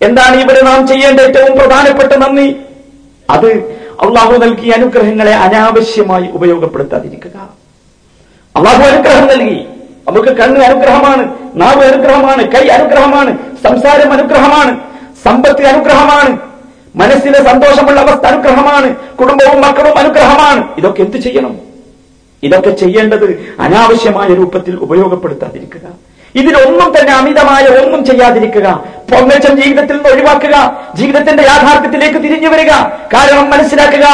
എന്താണ് 0.00 0.36
ഇവിടെ 0.40 0.60
നാം 0.62 0.88
ചെയ്യേണ്ട 0.88 1.20
ഏറ്റവും 1.20 1.58
പ്രധാനപ്പെട്ട 1.58 2.12
നന്ദി? 2.12 2.56
അത് 3.30 3.50
അള്ളാഹു 4.02 4.36
നൽകിയ 4.36 4.72
അനുഗ്രഹങ്ങളെ 4.72 5.34
അനാവശ്യമായി 5.34 6.28
ഉപയോഗപ്പെടുത്താതിരിക്കുക. 6.32 7.36
അള്ളാഹു 8.56 8.82
അനുഗ്രഹം 8.82 9.26
നൽകി. 9.26 9.66
നമുക്ക് 10.08 10.28
കണ്ണ് 10.28 10.60
അനുഗ്രഹമാണ് 10.60 11.24
നാവ് 11.54 11.84
അനുഗ്രഹമാണ് 11.84 12.48
കൈ 12.48 12.68
അനുഗ്രഹമാണ് 12.68 13.38
സംസാരം 13.66 14.12
അനുഗ്രഹമാണ് 14.12 14.72
സമ്പത്ത് 15.24 15.62
അനുഗ്രഹമാണ് 15.64 16.38
മനസ്സിലെ 16.96 17.38
സന്തോഷമുള്ള 17.50 18.00
അവസ്ഥ 18.00 18.26
അനുഗ്രഹമാണ് 18.26 18.96
കുടുംബവും 18.96 19.60
മക്കളും 19.60 19.98
അനുഗ്രഹമാണ്. 19.98 20.64
ഇതൊക്കെ 20.78 21.02
എന്ത് 21.02 21.16
ചെയ്യണം? 21.16 21.54
ഇതൊക്കെ 22.42 22.70
ചെയ്യേണ്ടത് 22.70 23.56
അനാവശ്യമായ 23.60 24.28
രൂപത്തിൽ 24.34 24.74
ഉപയോഗപ്പെടുത്താതിരിക്കുക. 24.76 25.86
ഇതിലൊന്നും 26.34 26.98
തന്നെ 26.98 27.12
അമിതമായ 27.12 27.64
ഒന്നും 27.66 28.04
ചെയ്യാതിരിക്കുക. 28.04 28.84
പൊങ്ങച്ചം 29.12 29.62
ജീവിതത്തിൽ 29.62 29.96
നിന്ന് 29.96 30.08
ഒഴിവാക്കുക. 30.08 30.80
ജീവിതത്തിന്റെ 30.94 31.42
യാഥാർത്ഥ്യത്തിലേക്ക് 31.42 32.18
തിരിഞ്ഞു 32.18 32.48
വരിക. 32.48 32.70
കാരണം 33.14 33.50
മനസ്സിലാക്കുക. 33.50 34.06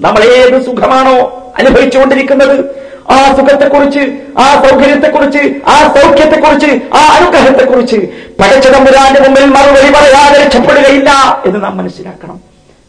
നമ്മൾ 0.00 0.22
ഏത് 0.22 0.64
സുഖമാണോ 0.66 1.42
അനുഭവിച്ചുകൊണ്ടിരിക്കുന്നത്? 1.58 2.86
ആ 3.10 3.34
സുഖത്തെക്കുറിച്ച് 3.36 4.00
ആ 4.38 4.64
സൗകര്യത്തെക്കുറിച്ച് 4.68 5.68
ആ 5.68 5.92
സൗഖ്യത്തെക്കുറിച്ച് 5.96 6.96
ആ 6.96 7.16
അനുഗ്രഹത്തെക്കുറിച്ച് 7.16 7.96
പഴച്ചതമ്പുരാന്റെ 8.40 9.20
മുമ്പിൽ 9.20 9.44
മറുപടി 9.44 9.92
പറയാതെ 9.92 10.44
രക്ഷപ്പെടുകയില്ല 10.44 11.42
എന്ന് 11.46 11.64
നാം 11.64 11.76
മനസ്സിലാക്കണം. 11.76 12.40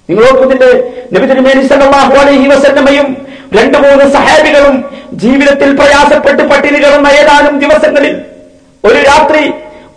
നിങ്ങളോർക്കുന്നതിന്റെ 0.09 0.93
നബിതിരുമേനി 1.13 1.67
സല്ലല്ലാഹു 1.67 2.13
അലൈഹി 2.13 2.47
വസല്ലമയും 2.47 3.26
രണ്ടു 3.53 3.77
മൂന്ന് 3.77 4.13
സഹാബികളും 4.13 4.83
ജീവിതത്തിൽ 5.13 5.75
പ്രയാസപ്പെട്ട് 5.75 6.43
പട്ടിണി 6.43 6.77
ഏതാനും 7.09 7.59
ദിവസങ്ങളിൽ 7.59 8.21
ഒരു 8.85 8.99
രാത്രി 8.99 9.49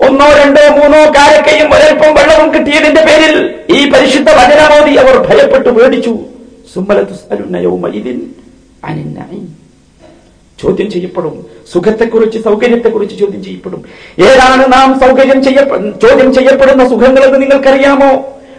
ഒന്നോ 0.06 0.26
രണ്ടോ 0.26 0.68
മൂന്നോ 0.68 0.98
കാരക്കയും 0.98 1.74
ഒരൽപ്പം 1.74 2.14
വെള്ളവും 2.14 2.54
കിട്ടിയതിന്റെ 2.54 3.04
പേരിൽ 3.04 3.54
ഈ 3.70 3.90
പരിശുദ്ധ 3.90 4.30
വചനമോദി 4.30 4.94
അവർ 4.94 5.18
ഭയപ്പെട്ടു 5.18 5.68
പേടിച്ചു. 5.68 6.18
ചോദ്യം 10.62 10.90
ചെയ്യപ്പെടും. 10.90 11.46
സുഖത്തെക്കുറിച്ച് 11.72 12.38
സൗകര്യത്തെക്കുറിച്ച് 12.38 13.18
ചോദ്യം 13.18 13.44
ചെയ്യപ്പെടും. 13.44 13.84
ഏതാണ് 14.18 14.72
നാം 14.72 15.00
സൗകര്യം 15.00 15.44
ചെയ്യ 15.44 15.56
ചോദ്യം 16.02 16.34
ചെയ്യപ്പെടുന്ന 16.34 16.88
സുഖങ്ങളെന്ന് 16.88 17.42
നിങ്ങൾക്കറിയാമോ? 17.42 18.10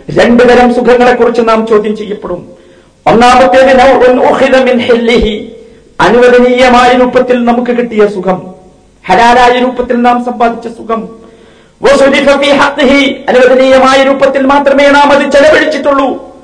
രണ്ടു 0.10 0.43
തരം 0.43 0.74
സുഖങ്ങളെക്കുറിച്ച് 0.74 1.41
നാം 1.45 1.67
ചോദ്യം 1.67 1.98
ചെയ്യപ്പെടും. 1.98 2.60
ഒന്നാമത്തേത് 3.08 3.77
അനുവദനീയമായ 6.00 6.91
രൂപത്തിൽ 6.98 7.46
നമുക്ക് 7.46 7.72
കിട്ടിയ 7.72 8.08
സുഖം. 8.08 8.53
ഹലാലായ 9.08 9.60
രൂപത്തിൽ 9.60 9.96
നാം 9.96 10.25
സമ്പാദിച്ച 10.25 10.77
സുഖം. 10.77 11.10
അനുവദനീയമായ 13.29 14.03
രൂപത്തിൽ 14.03 14.46
മാത്രമേ 14.46 14.89
നാം 14.89 15.12
അത് 15.12 15.31
ചെലവഴിച്ചിട്ടുള്ളൂ. 15.31 16.36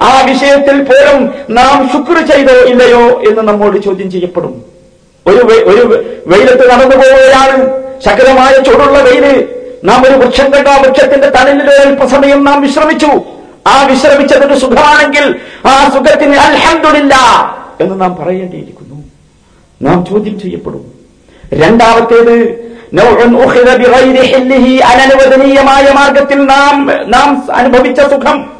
ആ 0.00 0.20
വിഷയത്തിൽ 0.30 0.82
പോലും 0.82 1.34
നാം 1.50 1.90
ശുക്ർ 1.92 2.26
ചെയ്തോ 2.26 2.54
ഇല്ലയോ 2.54 3.20
എന്ന് 3.28 3.42
നമ്മോട് 3.42 3.78
ചോദ്യം 3.78 4.10
ചെയ്യപ്പെടും. 4.10 4.64
ഒരു 5.26 5.36
ഒരു 5.36 6.06
വെയിലത്ത് 6.26 6.70
നടന്നു 6.70 6.96
പോവുകയാണ്. 6.96 7.56
ശക്തമായ 8.04 8.62
ചൂടുള്ള 8.62 8.98
വെയിൽ. 8.98 9.48
നാം 9.84 10.02
ഒരു 10.02 10.14
വൃക്ഷം 10.14 10.50
കണ്ട 10.50 10.68
വൃക്ഷത്തിന്റെ 10.68 11.28
തണലിൽ 11.30 11.70
അല്പസമയം 11.70 12.44
നാം 12.44 12.60
വിശ്രമിച്ചു. 12.62 13.35
ആ 13.66 13.86
വിശ്രമിച്ചതൊരു 13.86 14.58
സുഖമാണെങ്കിൽ 14.58 15.36
ആ 15.66 15.90
സുഖത്തിന് 15.94 16.34
അൽഹന്തുണില്ല 16.36 17.14
എന്ന് 17.80 18.00
നാം 18.00 18.16
പറയേണ്ടിയിരിക്കുന്നു. 18.16 19.04
നാം 19.82 20.04
ചോദ്യം 20.10 20.40
ചെയ്യപ്പെടും. 20.40 20.92
രണ്ടാമത്തേത് 21.54 22.66
അനനുവദനീയമായ 24.84 25.92
മാർഗത്തിൽ 25.92 26.46
നാം 26.46 26.90
നാം 27.10 27.52
അനുഭവിച്ച 27.52 28.00
സുഖം. 28.00 28.52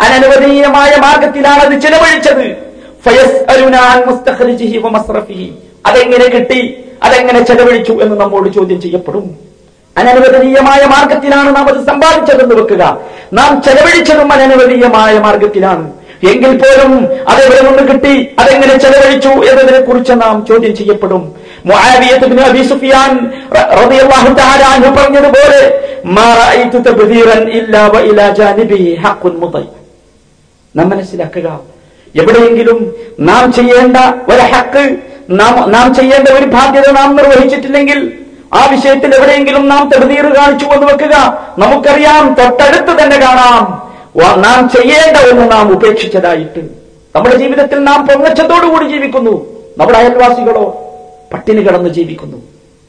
അനനുവദനീയമായ 0.00 0.96
മാർഗത്തിലാണ് 0.96 1.62
അത് 1.62 1.82
ചെലവഴിച്ചത്. 1.82 2.70
അതെങ്ങനെ 5.86 6.26
കിട്ടി? 6.26 6.84
അതെങ്ങനെ 7.02 7.44
ചെലവഴിച്ചു 7.44 7.92
എന്ന് 7.92 8.20
നമ്മോട് 8.20 8.48
ചോദ്യം 8.54 8.80
ചെയ്യപ്പെടും. 8.80 9.49
അനനുവദനീയമായ 9.96 10.86
മാർഗത്തിലാണ് 10.86 11.56
നാം 11.56 11.68
അത് 11.68 11.86
സമ്പാദിച്ചതെന്ന് 11.86 12.54
വെക്കുക. 12.54 13.00
നാം 13.32 13.62
ചെലവഴിച്ചതും 13.62 14.32
അനനുവദനീയമായ 14.32 15.18
മാർഗത്തിലാണ്. 15.18 15.92
എങ്കിൽ 16.30 16.56
പോലും 16.56 16.92
അതെവിടെ 17.28 17.60
നിന്ന് 17.60 17.92
കിട്ടി 17.92 18.36
അതെങ്ങനെ 18.38 18.78
ചെലവഴിച്ചു 18.78 19.28
എന്നതിനെ 19.28 19.80
കുറിച്ച് 19.80 20.12
നാം 20.12 20.46
ചോദ്യം 20.48 20.76
ചെയ്യപ്പെടും. 20.76 21.34
പറഞ്ഞതുപോലെ 24.96 25.60
മനസ്സിലാക്കുക 30.84 31.60
എവിടെയെങ്കിലും 32.16 32.94
നാം 33.20 33.52
ചെയ്യേണ്ട 33.52 33.96
ഒരു 34.30 34.40
ഹക്ക് 34.40 34.96
നാം 35.30 35.70
നാം 35.70 35.94
ചെയ്യേണ്ട 35.94 36.28
ഒരു 36.28 36.44
ബാധ്യത 36.44 36.90
നാം 36.90 37.16
നിർവഹിച്ചിട്ടില്ലെങ്കിൽ 37.16 38.18
ആ 38.52 38.66
വിഷയത്തിൽ 38.70 39.14
എവിടെയെങ്കിലും 39.14 39.68
നാം 39.68 39.88
തെടുതീർ 39.88 40.26
കാണിച്ചു 40.38 40.66
എന്ന് 40.66 40.86
വെക്കുക. 40.86 41.16
നമുക്കറിയാം 41.58 42.36
തൊട്ടടുത്ത് 42.38 43.02
തന്നെ 43.02 43.16
കാണാം. 43.16 43.90
നാം 44.40 44.68
ചെയ്യേണ്ട 44.68 45.16
ഒന്ന് 45.32 45.52
നാം 45.52 45.72
ഉപേക്ഷിച്ചതായിട്ട്. 45.72 46.60
നമ്മുടെ 47.16 47.36
ജീവിതത്തിൽ 47.36 47.84
നാം 47.84 48.06
പൊങ്ങച്ചത്തോടുകൂടി 48.06 48.84
ജീവിക്കുന്നു. 48.84 49.30
നമ്മുടെ 49.78 49.98
അയൽവാസികളോ 49.98 50.64
പട്ടിണി 51.32 51.62
കിടന്ന് 51.62 51.90
ജീവിക്കുന്നു. 51.90 52.36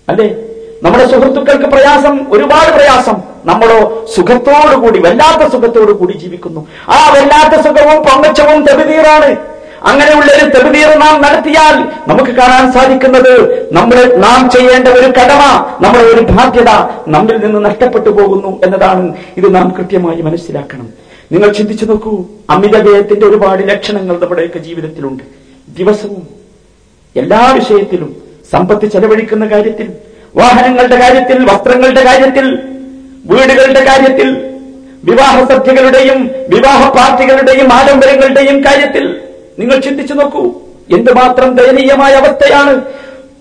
അല്ലേ? 0.10 0.36
നമ്മുടെ 0.84 1.06
സുഹൃത്തുക്കൾക്ക് 1.06 1.66
പ്രയാസം 1.66 2.32
ഒരുപാട് 2.32 2.74
പ്രയാസം. 2.74 3.18
നമ്മളോ 3.46 4.06
സുഖത്തോടുകൂടി 4.16 5.00
വല്ലാത്ത 5.00 5.52
സുഖത്തോടു 5.52 5.92
കൂടി 5.92 6.14
ജീവിക്കുന്നു. 6.18 6.68
ആ 6.90 7.14
വല്ലാത്ത 7.14 7.62
സുഖവും 7.62 8.04
പൊങ്ങച്ചവും 8.04 8.66
തെബിതീറാണ് 8.66 9.51
അങ്ങനെയുള്ള 9.90 10.30
ഒരു 10.38 10.46
തെളിവീർ 10.56 10.90
നാം 11.04 11.16
നടത്തിയാൽ 11.22 11.76
നമുക്ക് 12.08 12.32
കാണാൻ 12.32 12.66
സാധിക്കുന്നത് 12.72 13.32
നമ്മൾ 13.72 13.98
നാം 14.26 14.42
ചെയ്യേണ്ട 14.50 14.88
ഒരു 14.88 15.08
കടമ 15.18 15.44
നമ്മുടെ 15.84 16.04
ഒരു 16.14 16.22
ബാധ്യത 16.32 16.72
നമ്മിൽ 17.08 17.38
നിന്ന് 17.46 17.60
നഷ്ടപ്പെട്ടു 17.70 18.10
പോകുന്നു 18.10 18.52
എന്നതാണ് 18.66 19.06
ഇത് 19.38 19.56
നാം 19.56 19.68
കൃത്യമായി 19.78 20.22
മനസ്സിലാക്കണം. 20.22 20.88
നിങ്ങൾ 21.32 21.50
ചിന്തിച്ചു 21.52 21.86
നോക്കൂ 21.86 22.14
അമിതവ്യയത്തിന്റെ 22.50 23.26
ഒരുപാട് 23.28 23.62
ലക്ഷണങ്ങൾ 23.70 24.16
നമ്മുടെയൊക്കെ 24.24 24.60
ജീവിതത്തിലുണ്ട്. 24.60 25.24
ദിവസവും 25.78 26.24
എല്ലാ 27.16 27.42
വിഷയത്തിലും 27.52 28.10
സമ്പത്ത് 28.52 28.86
ചെലവഴിക്കുന്ന 28.94 29.46
കാര്യത്തിൽ 29.54 29.88
വാഹനങ്ങളുടെ 30.36 30.98
കാര്യത്തിൽ 31.04 31.38
വസ്ത്രങ്ങളുടെ 31.50 32.04
കാര്യത്തിൽ 32.04 32.46
വീടുകളുടെ 33.32 33.84
കാര്യത്തിൽ 33.90 34.30
വിവാഹ 35.10 35.36
സദ്യകളുടെയും 35.52 36.20
വിവാഹ 36.48 36.82
പാർട്ടികളുടെയും 36.98 37.74
ആഡംബരങ്ങളുടെയും 37.74 38.58
കാര്യത്തിൽ 38.66 39.06
നിങ്ങൾ 39.60 39.78
ചിന്തിച്ചു 39.80 40.14
നോക്കൂ 40.14 40.52
എന്ത് 40.96 41.12
മാത്രം 41.14 41.56
ദയനീയമായ 41.56 42.14
അവസ്ഥയാണ് 42.14 42.82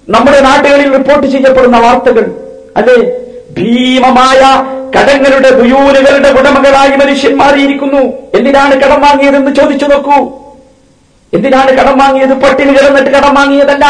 നമ്മുടെ 0.08 0.40
നാടുകളിൽ 0.40 0.96
റിപ്പോർട്ട് 0.96 1.26
ചെയ്യപ്പെടുന്ന 1.26 1.78
വാർത്തകൾ. 1.78 2.30
അതെ 2.76 2.96
ഭീമമായ 3.58 4.40
കടങ്ങളുടെ 4.96 5.50
ദുയൂലുകളുടെ 5.50 6.30
ഉടമകളായി 6.40 6.96
മനുഷ്യൻ 6.96 7.34
മാറിയിരിക്കുന്നു. 7.36 8.02
എന്തിനാണ് 8.38 8.74
കടം 8.74 9.00
വാങ്ങിയതെന്ന് 9.00 9.54
ചോദിച്ചു 9.54 9.86
നോക്കൂ. 9.86 10.18
എന്തിനാണ് 11.34 11.70
കടം 11.70 11.98
വാങ്ങിയത്? 11.98 12.32
പട്ടിണി 12.32 12.72
കിടന്നിട്ട് 12.72 13.10
കടം 13.10 13.34
വാങ്ങിയതല്ല. 13.34 13.86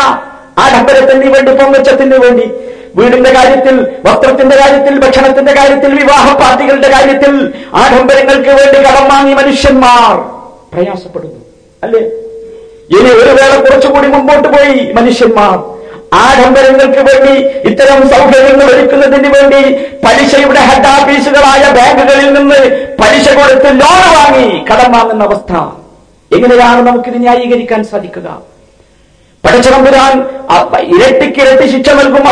ആഡംബരത്തിന് 0.59 1.35
വേണ്ടി 1.35 1.53
പൊങ്ങച്ചത്തിന് 1.53 2.17
വേണ്ടി 2.17 2.51
വീടിന്റെ 2.95 3.31
കാര്യത്തിൽ 3.33 3.87
വസ്ത്രത്തിന്റെ 4.05 4.57
കാര്യത്തിൽ 4.57 4.99
ഭക്ഷണത്തിന്റെ 4.99 5.53
കാര്യത്തിൽ 5.53 5.95
വിവാഹ 5.95 6.41
പാർട്ടികളുടെ 6.41 6.91
കാര്യത്തിൽ 6.91 7.53
ആഡംബരങ്ങൾക്ക് 7.75 8.49
വേണ്ടി 8.49 8.79
കടം 8.81 9.09
വാങ്ങി 9.09 9.35
മനുഷ്യന്മാർ 9.35 10.17
പ്രയാസപ്പെടുന്നു. 10.73 11.40
അല്ലേ? 11.83 12.03
ഇനി 12.97 13.11
ഒരു 13.21 13.33
വേള 13.39 13.53
കുറച്ചുകൂടി 13.65 14.09
മുമ്പോട്ട് 14.15 14.49
പോയി 14.55 14.75
മനുഷ്യന്മാർ. 14.99 15.57
ആഡംബരങ്ങൾക്ക് 16.21 17.03
വേണ്ടി 17.09 17.35
ഇത്തരം 17.71 17.99
സൗകര്യങ്ങൾ 18.13 18.67
ഒരുക്കുന്നതിന് 18.75 19.29
വേണ്ടി 19.37 19.61
പലിശയുടെ 20.05 20.63
ഹെഡ് 20.69 20.91
ഓഫീസുകളായ 20.95 21.63
ബാങ്കുകളിൽ 21.77 22.29
നിന്ന് 22.37 22.61
പലിശ 23.01 23.27
കൊടുത്ത് 23.39 23.69
ലോൺ 23.83 24.03
വാങ്ങി 24.17 24.49
കടം 24.71 24.89
വാങ്ങുന്ന 24.97 25.23
അവസ്ഥ. 25.29 25.53
എങ്ങനെയാണ് 26.31 26.81
നമുക്കിത് 26.89 27.19
ന്യായീകരിക്കാൻ 27.25 27.81
സാധിക്കുക? 27.93 28.29
പടച്ചതമ്പുരാൻ 29.45 30.13
ഇരട്ടിക്കിരട്ടി 30.95 31.67
ശിക്ഷ 31.75 31.89
നൽകും 32.01 32.27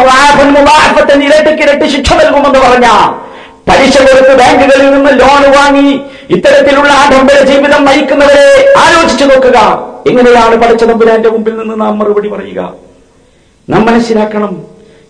ഇരട്ടിക്കിരട്ടി 1.27 1.87
ശിക്ഷ 1.95 2.11
നൽകുമെന്ന് 2.21 2.61
പറഞ്ഞ 2.67 2.89
പലിശ 3.69 3.95
കൊടുത്ത് 4.09 4.35
ബാങ്കുകളിൽ 4.41 4.89
നിന്ന് 4.95 5.13
ലോൺ 5.23 5.43
വാങ്ങി 5.57 5.89
ഇത്തരത്തിലുള്ള 6.31 6.93
ആഡംബര 6.93 7.39
ജീവിതം 7.41 7.85
നയിക്കുന്നവരെ 7.85 8.75
ആലോചിച്ചു 8.79 9.25
നോക്കുക. 9.25 9.59
എങ്ങനെയാണ് 10.11 10.51
പഠിച്ച 10.51 10.67
പടച്ചതമ്പുരാന്റെ 10.67 11.31
മുമ്പിൽ 11.31 11.55
നിന്ന് 11.57 11.81
നാം 11.81 11.99
മറുപടി 11.99 12.29
പറയുക? 12.29 12.75
നാം 13.71 13.87
മനസ്സിലാക്കണം. 13.87 14.53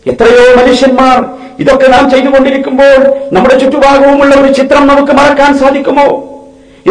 എത്രയോ 0.06 0.44
മനുഷ്യന്മാർ 0.56 1.24
ഇതൊക്കെ 1.58 1.86
നാം 1.86 2.10
ചെയ്തുകൊണ്ടിരിക്കുമ്പോൾ 2.10 2.98
നമ്മുടെ 3.32 3.58
ചുറ്റുഭാഗവുമുള്ള 3.58 4.34
ഒരു 4.34 4.52
ചിത്രം 4.52 4.86
നമുക്ക് 4.86 5.12
മറക്കാൻ 5.12 5.58
സാധിക്കുമോ? 5.58 6.06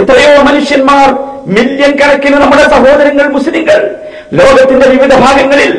എത്രയോ 0.02 0.42
മനുഷ്യന്മാർ 0.42 1.08
മില്യൺ 1.48 1.92
കണക്കിന് 1.98 2.38
നമ്മുടെ 2.38 2.64
സഹോദരങ്ങൾ 2.64 3.28
മുസ്ലിങ്ങൾ 3.28 3.80
ലോകത്തിന്റെ 4.34 4.88
വിവിധ 4.88 5.14
ഭാഗങ്ങളിൽ 5.16 5.72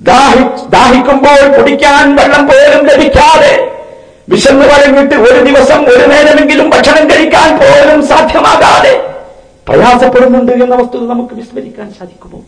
ദാഹി 0.00 0.44
ദാഹിക്കുമ്പോൾ 0.68 1.58
കുടിക്കാൻ 1.58 2.16
വെള്ളം 2.16 2.46
പോലും 2.46 2.82
ലഭിക്കാതെ 2.86 3.73
വിശന്ന് 4.28 4.66
പറഞ്ഞിട്ട് 4.72 5.16
ഒരു 5.26 5.40
ദിവസം 5.48 5.80
ഒരു 5.92 6.04
നേരമെങ്കിലും 6.12 6.66
ഭക്ഷണം 6.74 7.04
കഴിക്കാൻ 7.10 7.50
പോലും 7.60 8.00
സാധ്യമാകാതെ 8.10 8.94
പ്രയാസപ്പെടുന്നുണ്ട് 9.68 10.52
എന്ന 10.64 10.74
വസ്തുത 10.80 11.02
നമുക്ക് 11.12 11.34
വിസ്മരിക്കാൻ 11.40 11.88
സാധിക്കുമോ? 11.98 12.38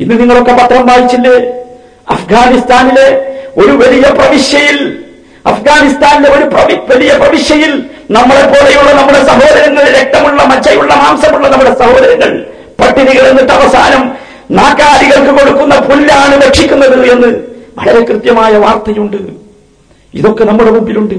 ഇന്ന് 0.00 0.14
നിങ്ങളൊക്കെ 0.20 0.54
പത്രം 0.60 0.82
വായിച്ചില്ലേ? 0.90 1.36
അഫ്ഗാനിസ്ഥാനിലെ 2.14 3.06
ഒരു 3.60 3.72
വലിയ 3.82 4.06
പ്രവിശ്യയിൽ 4.18 4.78
അഫ്ഗാനിസ്ഥാനിലെ 5.50 6.28
ഒരു 6.36 6.46
വലിയ 6.90 7.12
പ്രവിശ്യയിൽ 7.22 7.72
നമ്മളെ 8.16 8.44
പോലെയുള്ള 8.52 8.90
നമ്മുടെ 9.00 9.20
സഹോദരങ്ങൾ 9.30 9.84
രക്തമുള്ള 9.98 10.40
മച്ചയുള്ള 10.52 10.92
മാംസമുള്ള 11.02 11.46
നമ്മുടെ 11.52 11.72
സഹോദരങ്ങൾ 11.82 12.30
പട്ടിണി 12.80 13.12
കിടന്നിട്ട് 13.18 13.52
അവസാനം 13.58 14.02
നാക്കാലികൾക്ക് 14.58 15.32
കൊടുക്കുന്ന 15.38 15.76
പുല്ലാണ് 15.88 16.34
രക്ഷിക്കുന്നത് 16.46 16.98
എന്ന് 17.14 17.30
വളരെ 17.78 18.02
കൃത്യമായ 18.10 18.52
വാർത്തയുണ്ട്. 18.64 19.18
ഇതൊക്കെ 20.16 20.44
നമ്മുടെ 20.44 20.70
മുമ്പിലുണ്ട്. 20.70 21.14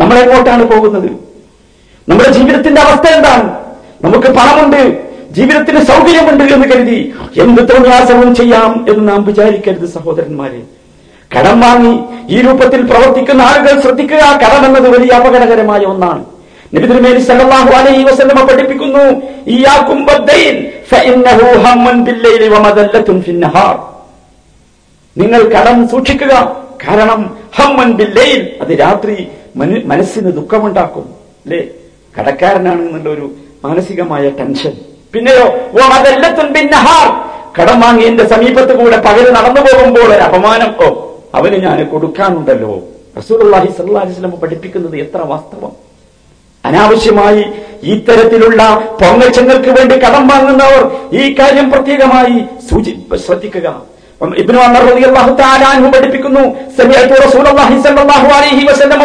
നമ്മളെങ്ങോട്ടാണ് 0.00 0.64
പോകുന്നത്? 0.64 1.10
നമ്മുടെ 2.08 2.32
ജീവിതത്തിന്റെ 2.32 2.80
അവസ്ഥ 2.80 3.14
എന്താണ്? 3.14 3.58
നമുക്ക് 4.04 4.26
പണമുണ്ട് 4.26 5.10
ജീവിതത്തിന് 5.30 5.84
സൗകര്യമുണ്ട് 5.84 6.44
എന്ന് 6.44 6.68
കരുതി 6.68 7.14
എന്ത് 7.40 7.62
തോന്നിയാസവും 7.62 8.34
ചെയ്യാം 8.34 8.86
എന്ന് 8.88 9.08
നാം 9.08 9.24
വിചാരിക്കരുത് 9.24 9.88
സഹോദരന്മാരെ. 9.88 10.62
കടം 11.38 11.60
വാങ്ങി 11.60 12.00
ഈ 12.30 12.40
രൂപത്തിൽ 12.40 12.82
പ്രവർത്തിക്കുന്ന 12.82 13.42
ആളുകൾ 13.42 13.80
ശ്രദ്ധിക്കുക. 13.80 14.16
കടം 14.16 14.66
എന്നത് 14.66 14.88
വലിയ 14.88 15.14
അപകടകരമായ 15.14 15.80
ഒന്നാണ്. 15.80 16.24
സല്ലല്ലാഹു 17.20 17.70
അലൈഹി 17.70 18.04
വസല്ലമ 18.04 18.46
പഠിപ്പിക്കുന്നു 18.46 19.22
ബദ്ദൈൻ 19.94 20.66
ഫഇന്നഹു 20.90 21.62
ഫിന്നഹാർ. 23.20 23.78
നിങ്ങൾ 25.20 25.48
കടം 25.48 25.88
സൂക്ഷിക്കുക. 25.88 26.56
കാരണം 26.88 27.39
ഹമ്മൻ 27.58 27.90
അത് 28.62 28.72
രാത്രി 28.84 29.16
മനസ്സിന് 29.92 30.30
ദുഃഖമുണ്ടാക്കും. 30.38 31.06
അല്ലേ 31.44 31.60
കടക്കാരനാണ് 32.16 32.82
എന്നുള്ള 32.86 33.08
ഒരു 33.16 33.26
മാനസികമായ 33.64 34.24
ടെൻഷൻ. 34.38 34.72
പിന്നെയോ 35.14 35.46
പിന്നഹാർ 36.56 37.08
കടം 37.58 37.78
വാങ്ങി 37.80 38.04
എന്റെ 38.10 38.24
സമീപത്ത് 38.32 38.72
കൂടെ 38.80 38.98
പകര് 39.06 39.30
നടന്നു 39.36 39.60
പോകുമ്പോൾ 39.66 40.08
ഒരു 40.16 40.24
അപമാനം. 40.28 40.72
ഓ 40.84 40.88
അവന് 41.38 41.56
ഞാൻ 41.66 41.78
കൊടുക്കാനുണ്ടല്ലോ. 41.92 42.72
അലൈഹി 43.16 44.12
വസല്ലം 44.12 44.32
പഠിപ്പിക്കുന്നത് 44.42 44.96
എത്ര 45.04 45.20
വാസ്തവം. 45.32 45.72
അനാവശ്യമായി 46.64 47.42
ഇത്തരത്തിലുള്ള 47.92 48.62
പൊങ്ങച്ചങ്ങൾക്ക് 49.00 49.70
വേണ്ടി 49.78 49.94
കടം 50.04 50.24
വാങ്ങുന്നവർ 50.30 50.82
ഈ 51.20 51.22
കാര്യം 51.38 51.66
പ്രത്യേകമായി 51.74 52.36
സൂചി 52.70 52.92
ശ്രദ്ധിക്കുക. 53.26 53.68
ഇബ്നു 54.40 54.58
തആല 55.40 55.62
പഠിപ്പിക്കുന്നു 55.94 56.42
റസൂലുള്ളാഹി 57.24 57.76
സ്വല്ലല്ലാഹു 57.84 58.28
അലൈഹി 58.38 58.64
വസല്ലം 58.70 59.00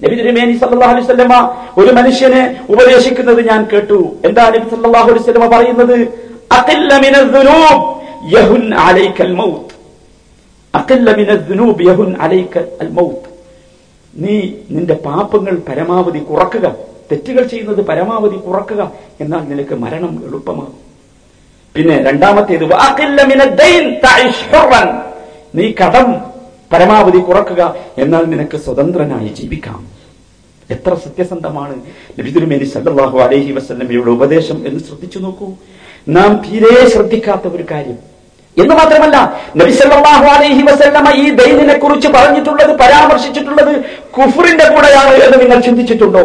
നബി 0.00 0.14
അലൈഹി 0.92 1.04
വസല്ലമ 1.06 1.34
ഒരു 1.80 1.90
മനുഷ്യനെ 1.98 2.42
ഉപദേശിക്കുന്നത് 2.72 3.40
ഞാൻ 3.50 3.60
കേട്ടു. 3.72 3.98
എന്താ 4.28 4.44
നബി 4.54 4.66
സല്ലല്ലാഹു 4.72 5.08
അലൈഹി 5.10 5.22
വസല്ലമ 5.24 5.46
പറയുന്നത്? 5.54 5.96
അഖില്ല 6.58 6.90
മൗത്ത്. 9.40 9.74
അഖില്ല 10.74 11.08
മൗത്ത്. 12.98 13.30
നീ 14.14 14.34
നിന്റെ 14.74 14.96
പാപങ്ങൾ 15.06 15.54
പരമാവധി 15.68 16.20
കുറക്കുക 16.30 16.66
തെറ്റുകൾ 17.10 17.44
ചെയ്യുന്നത് 17.52 17.82
പരമാവധി 17.90 18.38
കുറക്കുക 18.46 18.82
എന്നാൽ 19.22 19.42
നിനക്ക് 19.50 19.74
മരണം 19.84 20.12
എളുപ്പമാകും. 20.26 20.76
പിന്നെ 21.76 21.96
രണ്ടാമത്തേത് 22.08 22.64
നീ 25.56 25.66
കടം 25.80 26.08
പരമാവധി 26.72 27.18
കുറക്കുക 27.18 27.62
എന്നാൽ 27.98 28.24
നിനക്ക് 28.32 28.56
സ്വതന്ത്രനായി 28.64 29.28
ജീവിക്കാം. 29.38 29.80
എത്ര 30.70 30.92
സത്യസന്ധമാണ് 31.04 31.74
നബിതുരുമേനി 32.18 32.64
സല്ലാഹു 32.64 33.18
അലഹി 33.24 33.52
വസല്ലമയുടെ 33.56 34.10
ഉപദേശം 34.10 34.58
എന്ന് 34.68 34.80
ശ്രദ്ധിച്ചു 34.86 35.18
നോക്കൂ. 35.18 35.48
നാം 36.16 36.30
തീരെ 36.44 36.72
ശ്രദ്ധിക്കാത്ത 36.94 37.46
ഒരു 37.56 37.64
കാര്യം. 37.70 37.98
എന്ന് 38.56 38.74
മാത്രമല്ല 38.80 39.16
നബി 39.60 39.72
സല്ലല്ലാഹു 39.80 40.26
അലൈഹി 40.34 40.62
വസല്ലമ 40.70 41.08
ഈ 41.22 41.26
ദൈനിനെ 41.40 41.76
കുറിച്ച് 41.78 42.08
പറഞ്ഞിട്ടുള്ളത് 42.16 42.72
പരാമർശിച്ചിട്ടുള്ളത് 42.82 43.72
കുഫറിന്റെ 44.16 44.66
കൂടെയാണ് 44.74 45.14
എന്ന് 45.26 45.38
നിങ്ങൾ 45.42 45.60
ചിന്തിച്ചിട്ടുണ്ടോ? 45.68 46.24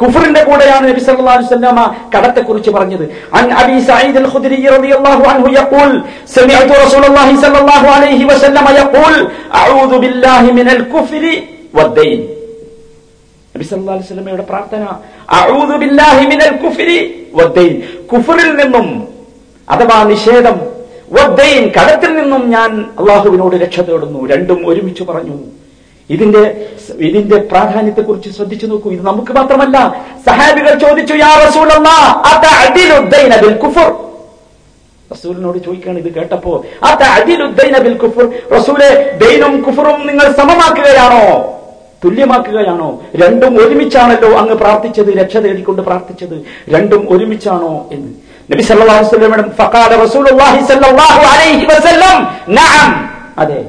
കുഫറിന്റെ 0.00 0.42
കൂടെയാണ് 0.44 0.88
നബി 0.88 1.00
സല്ലല്ലാഹു 1.00 1.36
അലൈഹി 1.38 1.48
വസല്ലമ 1.50 1.78
കടത്തെ 2.14 2.40
കുറിച്ച് 2.40 2.70
പറഞ്ഞത്. 2.70 3.04
അൻ 3.38 3.44
അബി 3.52 3.76
സഈദ് 3.80 4.16
അൽ 4.16 4.28
ഖുദ്രി 4.32 4.68
റളിയല്ലാഹു 4.76 5.24
അൻഹു 5.32 5.48
യഖൂൽ 5.58 5.92
സമിഅതു 6.36 6.72
റസൂലുള്ളാഹി 6.84 7.34
സല്ലല്ലാഹു 7.44 7.86
അലൈഹി 7.96 8.24
വസല്ലമ 8.24 8.66
യഖൂൽ 8.80 9.16
അഊദു 9.62 9.96
ബില്ലാഹി 9.96 10.50
മിനൽ 10.58 10.82
കുഫ്രി 10.94 11.32
വദ്ദൈൻ. 11.74 12.18
നബി 13.54 13.64
സല്ലല്ലാഹു 13.64 13.96
അലൈഹി 13.96 14.08
വസല്ലമയുടെ 14.08 14.42
പ്രാർത്ഥന 14.42 14.82
അഊദു 15.40 15.74
ബില്ലാഹി 15.82 16.26
മിനൽ 16.26 16.54
കുഫ്രി 16.64 16.98
വദ്ദൈൻ. 17.34 17.72
കുഫറിൽ 18.12 18.50
നിന്നും 18.56 18.86
അഥവാ 19.68 20.04
നിഷേധം 20.04 20.56
വദ്ദൈൻ. 21.12 21.62
കടത്തിൽ 21.76 22.10
നിന്നും 22.20 22.50
ഞാൻ 22.50 22.70
അല്ലാഹുവിനോട് 22.98 23.56
രക്ഷ 23.56 23.80
തേടുന്നു. 23.80 24.20
രണ്ടും 24.26 24.60
ഒരുമിച്ച് 24.66 25.02
പറഞ്ഞു. 25.02 25.36
ഇതിന്റെ 26.10 26.68
ഇതിന്റെ 26.98 27.36
പ്രാധാന്യത്തെ 27.36 28.00
കുറിച്ച് 28.00 28.30
ശ്രദ്ധിച്ചു 28.30 28.66
നോക്കൂ. 28.66 28.90
ഇത് 28.90 29.06
നമുക്ക് 29.06 29.32
മാത്രമല്ല. 29.32 30.04
സഹാബികൾ 30.26 30.78
ചോദിച്ചു 30.78 31.14
യാ 31.14 31.30
റസൂലിനോട് 35.12 35.58
ചോദിക്കുകയാണ് 35.58 35.98
ഇത് 35.98 36.14
കേട്ടപ്പോ 36.14 36.64
ദൈനും 39.18 39.62
കുഫറും 39.62 40.06
നിങ്ങൾ 40.06 40.32
സമമാക്കുകയാണോ? 40.32 41.54
തുല്യമാക്കുകയാണോ? 42.04 43.00
രണ്ടും 43.16 43.66
ഒരുമിച്ചാണല്ലോ 43.66 44.38
അങ്ങ് 44.38 44.54
പ്രാർത്ഥിച്ചത് 44.54 45.18
രക്ഷ 45.18 45.36
തേടിക്കൊണ്ട് 45.36 45.82
പ്രാർത്ഥിച്ചത്. 45.82 46.44
രണ്ടും 46.68 47.06
ഒരുമിച്ചാണോ 47.10 47.88
എന്ന്. 47.92 48.12
നബി 48.52 48.62
സല്ലല്ലാഹു 48.62 49.16
അലൈഹി 49.16 49.42
ഫഖാല 49.42 50.02
റസൂലുള്ളാഹി 50.04 50.64
സല്ലല്ലാഹു 50.64 51.20
അലൈഹി 51.20 51.66
വസല്ലം 51.66 52.26
നഅം. 52.54 53.10
അതെ. 53.38 53.64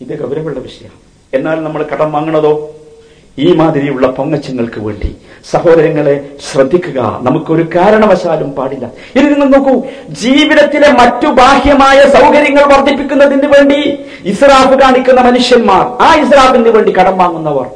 ഇത് 0.00 0.18
ഗൗരവമുള്ള 0.18 0.60
വിഷയമാണ്. 0.60 1.05
എന്നാൽ 1.34 1.54
നമ്മൾ 1.54 1.86
കടം 1.92 2.12
വാങ്ങണതോ? 2.12 2.70
ഈ 3.38 3.52
മാതിരിയുള്ള 3.52 4.06
പൊങ്ങച്ചങ്ങൾക്ക് 4.06 4.80
വേണ്ടി. 4.80 5.16
സഹോദരങ്ങളെ 5.50 6.28
ശ്രദ്ധിക്കുക. 6.52 7.18
നമുക്കൊരു 7.22 7.62
കാരണവശാലും 7.74 8.50
പാടില്ല. 8.50 8.90
ഇനി 9.16 9.24
നിങ്ങൾ 9.24 9.46
നോക്കൂ. 9.46 9.82
ജീവിതത്തിലെ 10.08 10.92
മറ്റു 10.92 11.26
ബാഹ്യമായ 11.26 12.00
സൗകര്യങ്ങൾ 12.02 12.64
വർദ്ധിപ്പിക്കുന്നതിന് 12.64 13.46
വേണ്ടി 13.46 13.98
ഇസ്രാഫ് 14.24 14.78
കാണിക്കുന്ന 14.78 15.20
മനുഷ്യന്മാർ 15.20 16.02
ആ 16.02 16.14
ഇസ്രാഫിന് 16.26 16.68
വേണ്ടി 16.68 16.92
കടം 16.92 17.18
വാങ്ങുന്നവർ. 17.18 17.66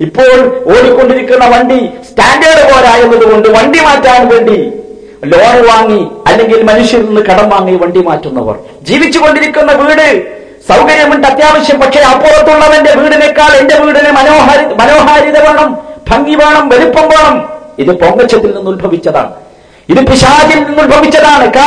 ഇപ്പോൾ 0.00 0.46
ഓടിക്കൊണ്ടിരിക്കുന്ന 0.66 1.46
വണ്ടി 1.46 1.78
സ്റ്റാൻഡേർഡ് 1.78 2.74
പോരായുന്നത് 2.74 3.32
കൊണ്ട് 3.32 3.48
വണ്ടി 3.48 3.78
മാറ്റാൻ 3.78 4.28
വേണ്ടി 4.28 4.56
ലോൺ 5.24 5.66
വാങ്ങി 5.66 6.06
അല്ലെങ്കിൽ 6.26 6.62
മനുഷ്യരിൽ 6.62 7.06
നിന്ന് 7.06 7.20
കടം 7.20 7.48
വാങ്ങി 7.48 7.76
വണ്ടി 7.76 8.02
മാറ്റുന്നവർ. 8.02 8.58
ജീവിച്ചുകൊണ്ടിരിക്കുന്ന 8.82 9.72
വീട് 9.72 10.36
സൗകര്യമുണ്ട് 10.68 11.26
അത്യാവശ്യം 11.26 11.80
പക്ഷേ 11.80 12.00
അപ്പുറത്തുള്ളവന്റെ 12.00 12.92
വീടിനേക്കാൾ 12.94 13.56
എന്റെ 13.56 13.78
വീടിന് 13.78 14.10
മനോഹാരി 14.10 14.74
മനോഹാരിത 14.74 15.38
വേണം 15.38 15.78
ഭംഗി 16.10 16.34
വേണം 16.34 16.68
വലുപ്പം 16.68 17.02
വേണം. 17.02 17.48
ഇത് 17.78 18.00
പൊങ്കച്ചത്തിൽ 18.00 18.56
നിന്ന് 18.56 18.70
ഉത്ഭവിച്ചതാണ്. 18.70 19.32
ഇത് 19.88 20.06
പിശാചിൽ 20.06 20.58
നിന്ന് 20.58 20.82
ഉത്ഭവിച്ചതാണ്. 20.82 21.58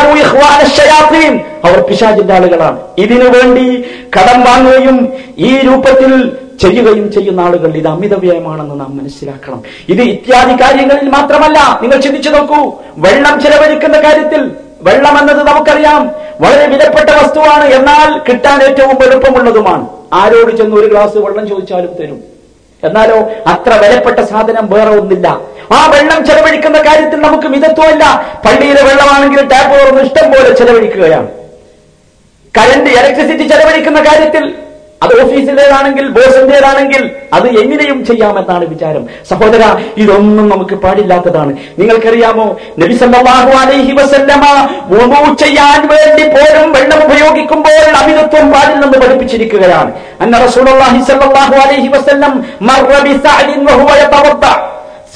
അവർ 1.66 1.82
പിശാചിന്റെ 1.82 2.34
ആളുകളാണ്. 2.34 2.80
ഇതിനു 2.98 3.30
വേണ്ടി 3.30 3.86
കടം 4.18 4.42
വാങ്ങുകയും 4.42 5.14
ഈ 5.38 5.58
രൂപത്തിൽ 5.58 6.32
ചെയ്യുകയും 6.62 7.12
ചെയ്യുന്ന 7.12 7.42
ആളുകൾ 7.42 7.76
ഇത് 7.76 7.88
അമിതവ്യയമാണെന്ന് 7.88 8.80
നാം 8.80 8.98
മനസ്സിലാക്കണം. 8.98 9.64
ഇത് 9.90 10.02
ഇത്യാദി 10.02 10.54
കാര്യങ്ങളിൽ 10.54 11.10
മാത്രമല്ല. 11.10 11.80
നിങ്ങൾ 11.82 12.02
ചിന്തിച്ചു 12.02 12.30
നോക്കൂ. 12.30 12.74
വെള്ളം 12.98 13.42
ചെലവഴിക്കുന്ന 13.42 14.02
കാര്യത്തിൽ 14.02 14.52
വെള്ളം 14.82 15.20
എന്നത് 15.20 15.48
നമുക്കറിയാം. 15.48 16.12
വളരെ 16.42 16.66
വിലപ്പെട്ട 16.68 17.10
വസ്തുവാണ്. 17.10 17.64
എന്നാൽ 17.64 18.20
കിട്ടാൻ 18.30 18.64
ഏറ്റവും 18.64 19.04
എളുപ്പമുള്ളതുമാണ്. 19.04 19.88
ആരോട് 20.14 20.58
ചെന്ന് 20.58 20.76
ഒരു 20.76 20.88
ഗ്ലാസ് 20.88 21.18
വെള്ളം 21.18 21.48
ചോദിച്ചാലും 21.48 21.96
തരും. 21.96 22.24
എന്നാലോ 22.84 23.16
അത്ര 23.48 23.74
വിലപ്പെട്ട 23.74 24.20
സാധനം 24.20 24.70
വേറെ 24.70 24.90
ഒന്നില്ല. 24.90 25.28
ആ 25.72 25.92
വെള്ളം 25.96 26.26
ചെലവഴിക്കുന്ന 26.26 26.78
കാര്യത്തിൽ 26.78 27.20
നമുക്ക് 27.22 27.48
മിതത്വമില്ല. 27.48 28.06
പള്ളിയിലെ 28.46 28.84
വെള്ളമാണെങ്കിൽ 28.84 29.48
ടാപ്പ് 29.48 29.80
തുറന്ന് 29.80 30.02
ഇഷ്ടം 30.02 30.32
പോലെ 30.32 30.56
ചെലവഴിക്കുകയാണ്. 30.56 31.28
കറണ്ട് 32.58 32.90
ഇലക്ട്രിസിറ്റി 32.90 33.48
ചെലവഴിക്കുന്ന 33.48 34.00
കാര്യത്തിൽ 34.02 34.56
അത് 35.04 35.14
ഓഫീസിലേതാണെങ്കിൽ 35.24 36.06
ബോസിന്റേതാണെങ്കിൽ 36.16 37.04
അത് 37.36 37.48
എങ്ങനെയും 37.62 38.00
ചെയ്യാമെന്നാണ് 38.08 38.66
വിചാരം. 38.74 39.04
സഹോദര 39.30 39.64
ഇതൊന്നും 40.02 40.46
നമുക്ക് 40.54 40.76
പാടില്ലാത്തതാണ്. 40.84 41.52
നിങ്ങൾക്കറിയാമോ? 41.80 42.48
നബി 42.82 42.96
സല്ലല്ലാഹു 43.02 43.52
അലൈഹി 43.62 43.94
വസല്ലമ 44.00 44.44
വുളൂ 44.92 45.22
ചെയ്യാൻ 45.44 45.82
വേണ്ടി 45.94 46.26
പോലും 46.36 46.68
വെള്ളം 46.78 47.00
ഉപയോഗിക്കുമ്പോൾ 47.08 47.86
അമിതത്വം 48.02 48.46
പാടില്ലെന്ന് 48.56 48.98
പഠിപ്പിച്ചിരിക്കുകയാണ്. 49.04 49.92
അന്ന 50.24 50.36
റസൂലുള്ളാഹി 50.46 51.02
സല്ലല്ലാഹു 51.10 51.56
അലൈഹി 51.66 51.90
വസല്ലം 51.96 52.34
മർറ 52.70 52.92
ബിസഅദിൻ 53.08 53.60
വഹുവ 53.70 53.90
യതവദ്ദ. 54.04 54.46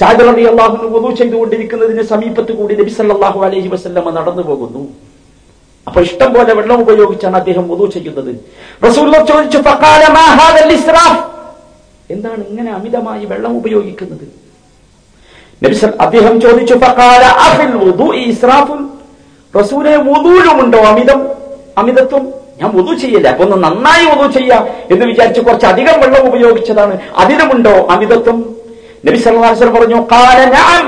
സഅദ് 0.00 0.22
റളിയല്ലാഹു 0.28 0.70
അൻഹു 0.76 0.86
വുളൂ 0.94 1.10
ചെയ്തുകൊണ്ടിരിക്കുന്നതിന് 1.18 2.04
സമീപത്ത് 2.12 2.52
കൂടി 2.60 2.74
നബി 2.80 2.92
സല്ലല്ലാഹു 3.00 3.40
അലൈഹി 3.48 3.68
വസല്ലമ 3.74 4.06
നടന്നു 4.18 4.42
പോകുന്നു 4.50 4.82
അപ്പൊ 5.86 6.00
ഇഷ്ടം 6.00 6.34
പോലെ 6.34 6.52
വെള്ളം 6.54 6.80
ഉപയോഗിച്ചാണ് 6.82 7.36
അദ്ദേഹം 7.36 7.68
മുതു 7.68 7.86
ചെയ്യുന്നത്. 7.86 8.30
ചോദിച്ചു 9.30 9.58
എന്താണ് 12.10 12.42
ഇങ്ങനെ 12.50 12.70
അമിതമായി 12.72 13.24
വെള്ളം 13.24 13.52
ഉപയോഗിക്കുന്നത്? 13.58 14.24
അദ്ദേഹം 16.00 16.40
ചോദിച്ചു 16.40 16.74
റസൂലെ 19.54 19.96
ഉണ്ടോ 20.62 20.78
അമിതം 20.78 21.20
അമിതത്വം? 21.78 22.24
ഞാൻ 22.60 22.70
മുതു 22.70 22.92
ചെയ്യില്ല 22.94 23.28
അപ്പൊ 23.28 23.44
ഒന്ന് 23.44 23.56
നന്നായി 23.66 24.04
മുതു 24.04 24.26
ചെയ്യാം 24.32 24.62
എന്ന് 24.92 25.04
വിചാരിച്ച് 25.06 25.40
കുറച്ച് 25.40 25.66
അധികം 25.66 25.96
വെള്ളം 26.00 26.26
ഉപയോഗിച്ചതാണ്. 26.28 26.94
അതിനുമുണ്ടോ 27.16 27.74
അമിതത്വം? 27.94 28.38
നബി 29.06 29.18
വസല്ലം 29.52 29.74
പറഞ്ഞു 29.76 29.98
ഖാല 30.12 30.38
നഅം. 30.54 30.86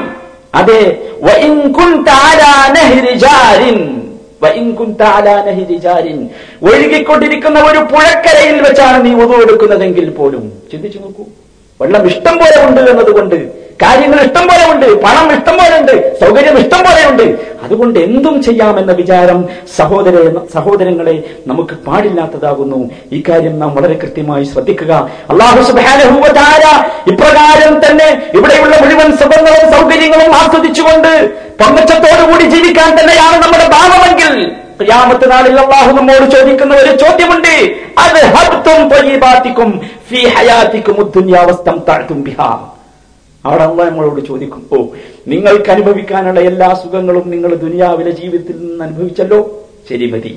അതെ 0.55 0.83
ഒഴുകിക്കൊണ്ടിരിക്കുന്ന 6.69 7.59
ഒരു 7.69 7.81
പുഴക്കരയിൽ 7.93 8.59
വെച്ചാണ് 8.67 8.99
നീ 9.07 9.13
ഉതു 9.25 9.37
എടുക്കുന്നതെങ്കിൽ 9.43 10.09
പോലും 10.11 10.45
ചിന്തിച്ചു 10.73 10.99
നോക്കൂ. 10.99 11.25
വെള്ളം 11.81 12.03
ഇഷ്ടം 12.11 12.35
പോലെ 12.43 12.57
ഉണ്ട് 12.67 12.81
എന്നതുകൊണ്ട് 12.93 13.37
കാര്യങ്ങൾ 13.83 14.21
ഇഷ്ടം 14.21 14.45
പോലെ 14.49 14.65
ഉണ്ട് 14.73 15.03
പണം 15.03 15.27
ഇഷ്ടം 15.37 15.57
പോലെ 15.59 15.81
ഉണ്ട് 15.81 16.21
സൗകര്യം 16.21 16.59
ഇഷ്ടം 16.59 16.79
പോലെ 16.79 17.03
ഉണ്ട് 17.11 17.57
അതുകൊണ്ട് 17.65 17.99
എന്തും 17.99 18.43
ചെയ്യാമെന്ന 18.43 18.93
വിചാരം 18.93 19.49
സഹോദര 19.77 20.15
സഹോദരങ്ങളെ 20.55 21.23
നമുക്ക് 21.47 21.75
പാടില്ലാത്തതാകുന്നു. 21.87 22.91
ഇക്കാര്യം 23.13 23.59
നാം 23.59 23.75
വളരെ 23.75 23.95
കൃത്യമായി 23.95 24.45
ശ്രദ്ധിക്കുക. 24.45 24.93
അള്ളാഹു 25.31 25.61
ഇപ്രകാരം 27.11 27.75
തന്നെ 27.87 28.09
ഇവിടെയുള്ള 28.35 28.77
മുഴുവൻ 28.77 29.11
സുഖങ്ങളും 29.17 29.73
സൗകര്യങ്ങളും 29.73 30.35
ആസ്വദിച്ചുകൊണ്ട് 30.35 31.13
പങ്കച്ചത്തോടുകൂടി 31.61 32.43
ജീവിക്കാൻ 32.43 32.91
തന്നെയാണ് 33.01 33.43
നമ്മുടെ 33.43 33.69
ഭാവമെങ്കിൽ 33.69 34.53
ഖിയാമത്ത് 34.81 35.31
നാളിൽ 35.31 35.61
അള്ളാഹു 35.61 35.91
നമ്മോട് 35.97 36.31
ചോദിക്കുന്ന 36.31 36.75
ഒരു 36.75 36.97
ചോദ്യമുണ്ട്. 36.97 37.55
അത് 37.99 38.25
ഹബ്തും 38.25 39.81
ഫീ 40.11 40.27
ഹയാത്തിക്കും 40.29 40.97
ഉദ്ദുന്യാവസ്ഥം 41.01 41.83
താഴ്ത്തും 41.89 42.25
ബിഹാ. 42.25 42.69
അവിടെ 43.46 43.64
അള്ളാഹ് 43.70 43.90
നമ്മളോട് 43.92 44.22
ചോദിക്കും 44.30 44.62
ഓ 44.76 44.78
നിങ്ങൾക്ക് 45.32 45.70
അനുഭവിക്കാനുള്ള 45.76 46.40
എല്ലാ 46.50 46.68
സുഖങ്ങളും 46.82 47.26
നിങ്ങൾ 47.34 47.52
ദുനിയാവിലെ 47.66 48.12
ജീവിതത്തിൽ 48.22 48.56
നിന്ന് 48.64 48.84
അനുഭവിച്ചല്ലോ 48.88 49.40
ശരി 49.90 50.08
മതി 50.14 50.34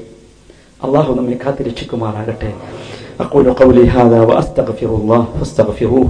അള്ളാഹു 0.80 1.10
നമ്മെ 1.18 1.36
കാത്ത് 1.44 1.60
രക്ഷിക്കുമാറാകട്ടെ 1.70 2.50
أقول 3.20 3.46
قولي 3.52 3.84
هذا 3.90 4.20
وأستغفر 4.28 4.90
الله 4.98 5.22
فاستغفروه 5.38 6.08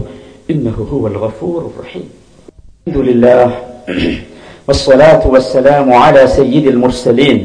إنه 0.52 0.76
هو 0.92 1.02
الغفور 1.06 1.60
الرحيم 1.70 2.06
الحمد 2.78 2.98
لله 3.08 3.46
والصلاة 4.68 5.24
والسلام 5.26 5.92
على 5.94 6.22
سيد 6.28 6.66
المرسلين 6.66 7.38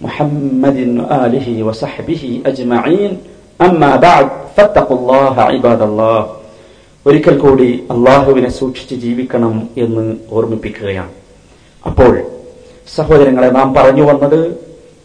محمد 0.00 0.78
وآله 0.98 1.46
وصحبه 1.62 2.22
أجمعين 2.46 3.12
أما 3.60 3.96
بعد 3.98 4.26
فاتقوا 4.56 4.98
الله 4.98 5.34
عباد 5.42 5.82
الله 5.82 6.20
ഒരിക്കൽ 7.07 7.37
കൂടി 7.37 7.83
അള്ളാഹുവിനെ 7.91 8.49
സൂക്ഷിച്ച് 8.49 8.95
ജീവിക്കണം 8.95 9.69
എന്ന് 9.77 10.15
ഓർമ്മിപ്പിക്കുകയാണ്. 10.31 11.11
അപ്പോൾ 11.85 12.19
സഹോദരങ്ങളെ 12.95 13.49
നാം 13.49 13.73
പറഞ്ഞു 13.73 14.03
വന്നത് 14.03 14.39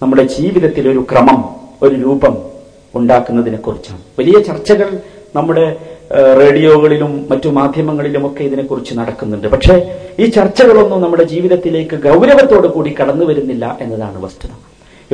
നമ്മുടെ 0.03 0.23
ജീവിതത്തിൽ 0.23 0.89
ഒരു 0.89 1.07
ക്രമം 1.11 1.41
ഒരു 1.83 1.95
രൂപം 1.95 2.35
ഉണ്ടാക്കുന്നതിനെ 2.95 3.57
കുറിച്ചാണ്. 3.57 4.01
വലിയ 4.19 4.41
ചർച്ചകൾ 4.43 4.89
നമ്മുടെ 5.37 5.77
റേഡിയോകളിലും 6.41 7.27
മറ്റു 7.31 7.49
മാധ്യമങ്ങളിലുമൊക്കെ 7.49 8.43
ഇതിനെക്കുറിച്ച് 8.45 8.99
നടക്കുന്നുണ്ട്. 8.99 9.49
പക്ഷേ 9.49 9.75
ഈ 10.19 10.27
ചർച്ചകളൊന്നും 10.27 11.01
നമ്മുടെ 11.01 11.25
ജീവിതത്തിലേക്ക് 11.25 11.97
ഗൗരവത്തോടു 11.97 12.67
കൂടി 12.67 12.91
കടന്നു 13.01 13.25
വരുന്നില്ല 13.25 13.79
എന്നതാണ് 13.81 14.25
വസ്തുത. 14.25 14.51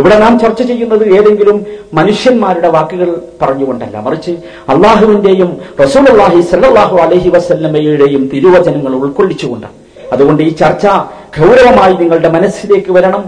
ഇവിടെ 0.00 0.18
നാം 0.18 0.38
ചർച്ച 0.38 0.62
ചെയ്യുന്നത് 0.62 1.04
ഏതെങ്കിലും 1.14 1.66
മനുഷ്യന്മാരുടെ 1.94 2.68
വാക്കുകൾ 2.68 3.08
പറഞ്ഞുകൊണ്ടല്ല. 3.42 4.00
മറിച്ച് 4.00 4.30
അള്ളാഹുവിന്റെയും 4.68 5.58
റസൂലുള്ളാഹി 5.80 6.40
സല്ലാഹു 6.40 6.96
അലഹി 6.96 7.28
വസല്ലമ്മയുടെയും 7.28 8.30
തിരുവചനങ്ങൾ 8.34 8.94
ഉൾക്കൊള്ളിച്ചുകൊണ്ടാണ്. 8.94 9.72
അതുകൊണ്ട് 10.12 10.42
ഈ 10.42 10.48
ചർച്ച 10.48 10.86
ഗൗരവമായി 11.40 11.92
നിങ്ങളുടെ 11.92 12.28
മനസ്സിലേക്ക് 12.28 12.92
വരണം 12.92 13.24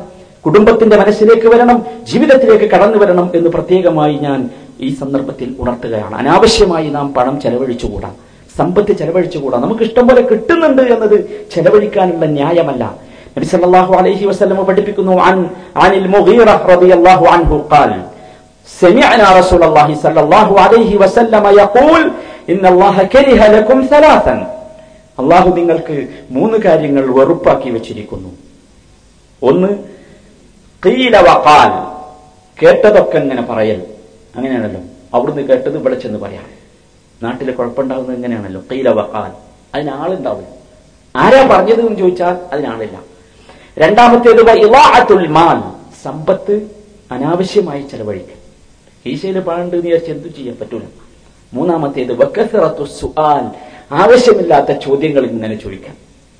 കുടുംബത്തിന്റെ 0.46 0.96
മനസ്സിലേക്ക് 0.96 1.46
വരണം 1.46 1.82
ജീവിതത്തിലേക്ക് 2.12 2.64
കടന്നു 2.64 2.98
വരണം 2.98 3.30
എന്ന് 3.34 3.50
പ്രത്യേകമായി 3.50 4.14
ഞാൻ 4.14 4.50
ഈ 4.80 4.94
സന്ദർഭത്തിൽ 4.94 5.54
ഉണർത്തുകയാണ്. 5.60 6.14
അനാവശ്യമായി 6.14 6.88
നാം 6.88 7.14
പണം 7.14 7.40
ചെലവഴിച്ചുകൂടാ. 7.40 8.10
സമ്പത്ത് 8.58 8.92
ചെലവഴിച്ചുകൂടാ. 8.92 9.58
നമുക്ക് 9.58 9.82
ഇഷ്ടം 9.82 10.08
പോലെ 10.08 10.22
കിട്ടുന്നുണ്ട് 10.22 10.82
എന്നത് 10.82 11.16
ചെലവഴിക്കാനുള്ള 11.54 12.26
ന്യായമല്ല. 12.26 12.84
നബി 13.35 13.47
സല്ലല്ലാഹു 13.47 13.93
അലൈഹി 13.99 14.25
വസല്ലം 14.25 14.59
പഠിപ്പിക്കുന്നു 14.69 15.15
അൻ 15.23 15.37
അനിൽ 15.83 16.07
മുഗീറ 16.15 16.49
റളിയല്ലാഹു 16.71 17.25
അൻഹു 17.35 17.57
ഖാൽ 17.71 17.91
سمعنا 18.69 19.27
رسول 19.33 19.61
الله 19.63 19.89
صلى 19.97 20.19
الله 20.25 20.49
عليه 20.59 20.91
وسلم 20.97 21.45
يقول 21.57 22.01
إن 22.47 22.63
الله 22.65 22.95
كره 23.13 23.41
لكم 23.55 23.77
ثلاثا 23.87 24.35
അള്ളാഹു 25.17 25.49
നിങ്ങൾക്ക് 25.57 25.95
മൂന്ന് 26.35 26.57
കാര്യങ്ങൾ 26.65 27.03
വെറുപ്പാക്കി 27.17 27.69
വെച്ചിരിക്കുന്നു 27.75 28.31
ഒന്ന് 29.41 29.69
ഖീല 30.83 31.15
വഖാൽ 31.27 31.71
കേട്ടതൊക്കെ 32.57 33.17
ഇങ്ങനെ 33.23 33.43
പറയൽ 33.49 33.79
അങ്ങനെയാണല്ലോ 34.35 34.81
അവിടുന്ന് 35.15 35.43
കേട്ടത് 35.49 35.77
ഇവിടെ 35.79 35.97
ചെന്ന് 36.03 36.19
പറയാം 36.25 36.47
നാട്ടിൽ 37.21 37.49
കുഴപ്പമുണ്ടാകുന്നത് 37.51 38.15
ഇങ്ങനെയാണല്ലോ 38.17 38.61
ഖീല 38.69 38.89
വഖാൽ 38.99 39.31
അതിന് 39.73 39.93
ആളുണ്ടാവില്ല 40.01 40.51
ആരാ 41.15 41.41
പറഞ്ഞത് 41.53 41.81
എന്ന് 41.83 41.97
ചോദിച്ചാൽ 41.99 42.35
അതിനാളില്ല 42.51 42.97
രണ്ടാമത്തേത് 43.78 44.42
മാൽ 45.36 45.58
സമ്പത്ത് 46.02 46.54
അനാവശ്യമായി 47.10 47.82
ചെലവഴിക്കൽ. 47.82 48.38
ഈശയിൽ 49.06 49.40
പാണ്ട് 49.40 49.76
വിചാരിച്ച് 49.76 50.10
എന്തു 50.10 50.28
ചെയ്യാൻ 50.28 50.56
പറ്റൂല. 50.60 50.82
മൂന്നാമത്തേത് 51.54 52.12
വക്കസറത്തു 52.22 52.84
സുആൽ 52.84 53.44
ആവശ്യമില്ലാത്ത 54.02 54.72
ചോദ്യങ്ങൾ 54.86 55.24
ഇങ്ങനെ 55.26 55.54
ചോദിക്കാം. 55.54 55.96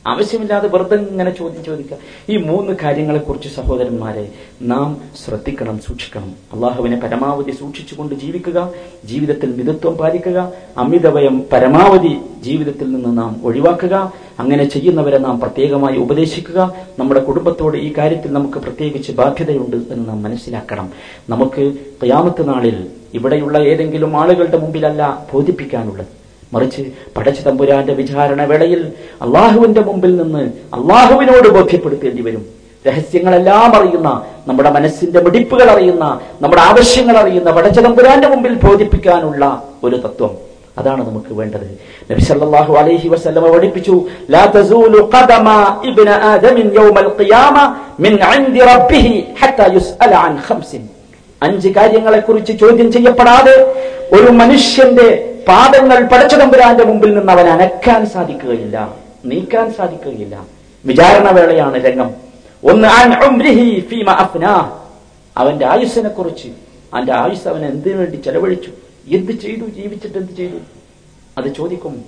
ആവശ്യമില്ലാതെ 0.07 0.69
വെറുതെ 0.69 0.97
ഇങ്ങനെ 0.97 1.31
ചോദ്യം 1.31 1.65
ചോദിക്കുക. 1.65 1.97
ഈ 2.29 2.37
മൂന്ന് 2.37 2.77
കാര്യങ്ങളെക്കുറിച്ച് 2.83 3.49
സഹോദരന്മാരെ 3.49 4.29
നാം 4.63 4.97
ശ്രദ്ധിക്കണം 5.25 5.79
സൂക്ഷിക്കണം. 5.79 6.33
അള്ളാഹുവിനെ 6.53 6.97
പരമാവധി 6.97 7.51
സൂക്ഷിച്ചുകൊണ്ട് 7.51 8.15
ജീവിക്കുക 8.15 8.73
ജീവിതത്തിൽ 9.05 9.53
മിതത്വം 9.53 9.97
പാലിക്കുക 9.97 10.53
അമിതവയം 10.79 11.45
പരമാവധി 11.53 12.17
ജീവിതത്തിൽ 12.43 12.93
നിന്ന് 12.93 13.19
നാം 13.19 13.41
ഒഴിവാക്കുക 13.45 14.13
അങ്ങനെ 14.39 14.65
ചെയ്യുന്നവരെ 14.65 15.19
നാം 15.19 15.41
പ്രത്യേകമായി 15.41 15.99
ഉപദേശിക്കുക. 15.99 16.75
നമ്മുടെ 16.99 17.21
കുടുംബത്തോട് 17.21 17.77
ഈ 17.77 17.93
കാര്യത്തിൽ 17.99 18.33
നമുക്ക് 18.33 18.59
പ്രത്യേകിച്ച് 18.59 19.13
ബാധ്യതയുണ്ട് 19.13 19.77
എന്ന് 19.77 20.09
നാം 20.09 20.23
മനസ്സിലാക്കണം. 20.23 20.93
നമുക്ക് 21.29 21.73
ക്യാമത്ത് 22.07 22.49
നാളിൽ 22.49 22.87
ഇവിടെയുള്ള 23.15 23.59
ഏതെങ്കിലും 23.59 24.21
ആളുകളുടെ 24.21 24.59
മുമ്പിലല്ല 24.59 25.27
ബോധിപ്പിക്കാനുള്ളത്. 25.35 26.22
മറിച്ച് 26.53 26.83
പടച്ച 27.17 27.41
തമ്പുരാന്റെ 27.41 27.93
വിചാരണ 27.93 28.43
വേളയിൽ 28.45 28.93
അള്ളാഹുവിന്റെ 29.25 29.81
മുമ്പിൽ 29.81 30.17
നിന്ന് 30.17 30.43
അള്ളാഹുവിനോട് 30.77 31.49
ബോധ്യപ്പെടുത്തേണ്ടി 31.49 32.23
വരും. 32.23 32.45
രഹസ്യങ്ങളെല്ലാം 32.87 33.77
അറിയുന്ന 33.77 34.09
നമ്മുടെ 34.49 34.71
മനസ്സിന്റെ 34.71 35.21
മിടിപ്പുകൾ 35.21 35.71
അറിയുന്ന 35.71 36.21
നമ്മുടെ 36.41 36.63
ആവശ്യങ്ങൾ 36.63 37.17
അറിയുന്ന 37.17 37.51
പടച്ച 37.51 37.79
തമ്പുരാന്റെ 37.81 38.29
മുമ്പിൽ 38.29 38.55
ബോധിപ്പിക്കാനുള്ള 38.55 39.63
ഒരു 39.85 39.97
തത്വം. 39.97 40.33
അതാണ് 40.79 41.07
നമുക്ക് 41.09 41.35
വേണ്ടത്. 41.35 41.67
നബി 42.11 42.21
സല്ലല്ലാഹു 42.21 42.73
അലൈഹി 42.75 43.09
വസല്ലമ 43.09 43.47
പഠിപ്പിച്ചു 43.55 43.95
ലാ 44.31 44.45
തസൂലു 44.57 45.11
ഖദമ 45.15 45.49
ഇബ്ന 45.89 46.09
ആദമിൻ 46.33 46.67
യൗമൽ 46.79 47.11
ഖിയാമ 47.19 47.57
മിൻ 48.01 48.13
ഇൻദി 48.37 48.61
റബ്ബിഹി 48.73 49.25
ഹത്താ 49.41 49.67
യുസ്അല 49.75 50.13
അൻ 50.29 50.37
ഖംസിൻ. 50.49 50.83
അഞ്ച് 51.43 51.69
കാര്യങ്ങളെക്കുറിച്ച് 51.69 52.53
ചോദ്യം 52.53 52.93
ചെയ്യപ്പെടാതെ 52.93 53.55
ഒരു 54.17 54.31
മനുഷ്യന്റെ 54.41 55.09
പാദങ്ങൾ 55.49 56.03
പടച്ചതമ്പുരാന്റെ 56.03 56.85
മുമ്പിൽ 56.85 57.15
നിന്ന് 57.15 57.33
അവൻ 57.33 57.49
അനക്കാൻ 57.49 58.07
സാധിക്കുകയില്ല 58.07 58.95
നീക്കാൻ 59.25 59.73
സാധിക്കുകയില്ല. 59.73 60.47
വിചാരണ 60.85 61.31
വേളയാണ് 61.31 61.85
രംഗം. 61.85 62.11
ഒന്ന് 62.65 62.89
അവന്റെ 65.37 65.67
ആയുസ്സിനെ 65.67 66.09
കുറിച്ച്. 66.09 66.49
അവന്റെ 66.95 67.13
ആയുസ് 67.13 67.49
അവൻ 67.49 67.67
എന്തിനു 67.67 67.97
വേണ്ടി 67.97 68.17
ചെലവഴിച്ചു? 68.17 68.71
എന്ത് 69.17 69.33
ചെയ്തു? 69.33 69.65
ജീവിച്ചിട്ട് 69.67 70.19
എന്ത് 70.19 70.33
ചെയ്തു? 70.33 70.57
അത് 71.39 71.55
ചോദിക്കും. 71.55 72.05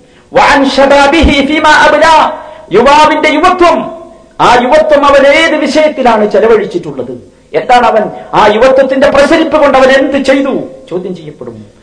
യുവാവിന്റെ 2.71 3.29
യുവത്വം. 3.29 4.03
ആ 4.41 4.53
യുവത്വം 4.63 5.05
അവൻ 5.05 5.27
ഏത് 5.27 5.55
വിഷയത്തിലാണ് 5.55 6.31
ചെലവഴിച്ചിട്ടുള്ളത്? 6.31 7.11
എന്താണ് 7.53 7.85
അവൻ 7.85 8.01
ആ 8.33 8.47
യുവത്വത്തിന്റെ 8.47 9.09
പ്രസരിപ്പ് 9.09 9.57
കൊണ്ട് 9.57 9.77
അവൻ 9.77 9.89
എന്ത് 9.89 10.27
ചെയ്തു? 10.27 10.59
ചോദ്യം 10.89 11.15
ചെയ്യപ്പെടും. 11.15 11.74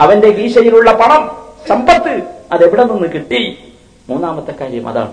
അവന്റെ 0.00 0.30
ഗീശയിലുള്ള 0.30 0.92
പണം 0.92 1.30
സമ്പത്ത് 1.68 2.22
അതെവിടെ 2.52 2.84
നിന്ന് 2.84 3.08
കിട്ടി? 3.08 3.58
മൂന്നാമത്തെ 4.08 4.54
കാര്യം 4.60 4.88
അതാണ്. 4.88 5.12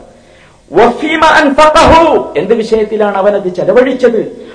എന്ത് 2.37 2.53
വിഷയത്തിലാണ് 2.53 3.17
അവൻ 3.17 3.35
അത് 3.35 3.55
ചെലവഴിച്ചത്. 3.55 4.49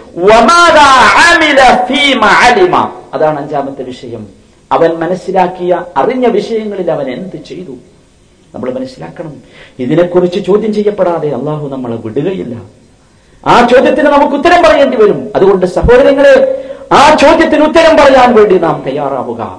അതാണ് 3.15 3.41
അഞ്ചാമത്തെ 3.41 3.83
വിഷയം. 3.83 4.27
അവൻ 4.73 4.95
മനസ്സിലാക്കിയ 4.95 5.85
അറിഞ്ഞ 5.97 6.27
വിഷയങ്ങളിൽ 6.27 6.91
അവൻ 6.91 7.11
എന്ത് 7.11 7.37
ചെയ്തു? 7.37 7.77
നമ്മൾ 8.55 8.71
മനസ്സിലാക്കണം. 8.71 9.35
ഇതിനെക്കുറിച്ച് 9.79 10.47
ചോദ്യം 10.47 10.75
ചെയ്യപ്പെടാതെ 10.75 11.29
അള്ളാഹു 11.29 11.69
നമ്മളെ 11.69 11.97
വിടുകയില്ല. 11.97 12.63
ആ 13.47 13.69
ചോദ്യത്തിന് 13.69 14.07
നമുക്ക് 14.07 14.35
ഉത്തരം 14.35 14.63
പറയേണ്ടി 14.63 14.97
വരും. 14.97 15.33
അതുകൊണ്ട് 15.37 15.67
സഹോദരങ്ങളെ 15.67 16.60
ആ 16.93 17.15
ചോദ്യത്തിന് 17.15 17.65
ഉത്തരം 17.65 17.97
പറയാൻ 17.97 18.35
വേണ്ടി 18.35 18.59
നാം 18.59 18.83
തയ്യാറാവുക. 18.87 19.59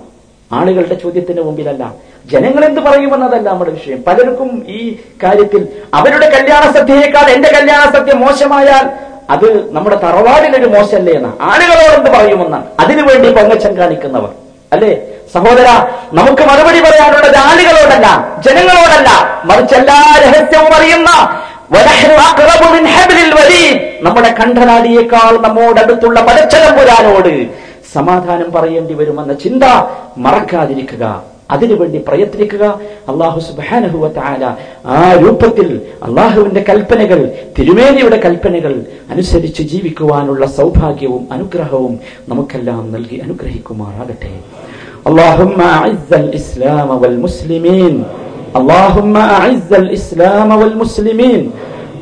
ആളുകളുടെ 0.52 0.96
ചോദ്യത്തിന് 0.96 1.42
മുമ്പിലല്ല 1.42 1.94
ജനങ്ങൾ 2.32 2.66
എന്ത് 2.66 2.82
പറയുമെന്നതല്ല 2.82 3.50
നമ്മുടെ 3.50 3.72
വിഷയം. 3.72 4.04
പലർക്കും 4.08 4.66
ഈ 4.68 4.98
കാര്യത്തിൽ 5.24 5.68
അവരുടെ 5.94 6.30
കല്യാണ 6.30 6.72
സദ്യയേക്കാൾ 6.72 7.30
എന്റെ 7.30 7.50
കല്യാണ 7.50 7.92
സദ്യ 7.92 8.14
മോശമായാൽ 8.14 8.90
അത് 9.30 9.74
നമ്മുടെ 9.74 9.96
തറവാടിനൊരു 9.96 10.66
മോശമല്ലേ 10.66 11.14
എന്ന. 11.14 11.34
ആളുകളോട് 11.42 11.98
എന്ത് 11.98 12.10
പറയുമെന്നാണ്. 12.10 12.66
അതിനുവേണ്ടി 12.80 13.32
പൊങ്ങച്ചം 13.34 13.78
കാണിക്കുന്നവർ. 13.78 14.30
അല്ലേ? 14.74 15.02
സഹോദര 15.34 15.68
നമുക്ക് 16.14 16.44
മറുപടി 16.44 16.80
പറയാനുള്ളത് 16.80 17.38
ആളുകളോടല്ല 17.38 18.08
ജനങ്ങളോടല്ല. 18.48 19.10
മറിച്ച് 19.44 19.76
എല്ലാ 19.76 20.00
രഹസ്യവും 20.24 20.74
അറിയുന്ന 20.76 21.10
നമ്മുടെ 24.02 24.32
കണ്ഠനാടിയേക്കാൾ 24.32 25.42
നമ്മോടടുത്തുള്ള 25.42 26.22
പരച്ചതമ്പുരാനോട് 26.22 27.50
സമാധാനം 27.94 28.52
പറയേണ്ടി 28.52 28.94
വരുമെന്ന 28.94 29.34
ചിന്ത 29.34 29.64
മറക്കാതിരിക്കുക. 30.18 31.24
അതിനുവേണ്ടി 31.52 31.98
പ്രയത്നിക്കുക. 31.98 32.80
അള്ളാഹു 33.10 33.40
സുബാനഹുവല 33.40 34.56
ആ 34.86 35.14
രൂപത്തിൽ 35.14 35.82
അള്ളാഹുവിന്റെ 36.04 36.66
കൽപ്പനകൾ 36.70 37.32
തിരുമേനിയുടെ 37.60 38.22
കൽപ്പനകൾ 38.26 38.86
അനുസരിച്ച് 39.10 39.64
ജീവിക്കുവാനുള്ള 39.64 40.46
സൗഭാഗ്യവും 40.46 41.28
അനുഗ്രഹവും 41.32 42.00
നമുക്കെല്ലാം 42.30 42.92
നൽകി 42.92 43.16
അനുഗ്രഹിക്കുമാറാകട്ടെ. 43.16 44.32
അള്ളാഹു 45.06 45.44
اللهم 48.56 49.18
أعز 49.18 49.74
الإسلام 49.74 50.52
والمسلمين. 50.52 51.52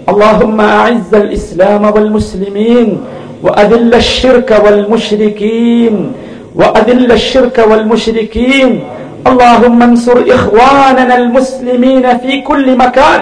اللهم 0.10 0.62
أعز 0.62 1.14
الإسلام 1.14 1.84
والمسلمين. 1.86 3.02
وأذل 3.44 3.94
الشرك 3.96 4.62
والمشركين. 4.66 6.12
وأذل 6.56 7.12
الشرك 7.12 7.66
والمشركين. 7.72 8.84
اللهم 9.28 9.84
انصر 9.84 10.18
إخواننا 10.30 11.16
المسلمين 11.18 12.18
في 12.18 12.42
كل 12.42 12.78
مكان. 12.78 13.22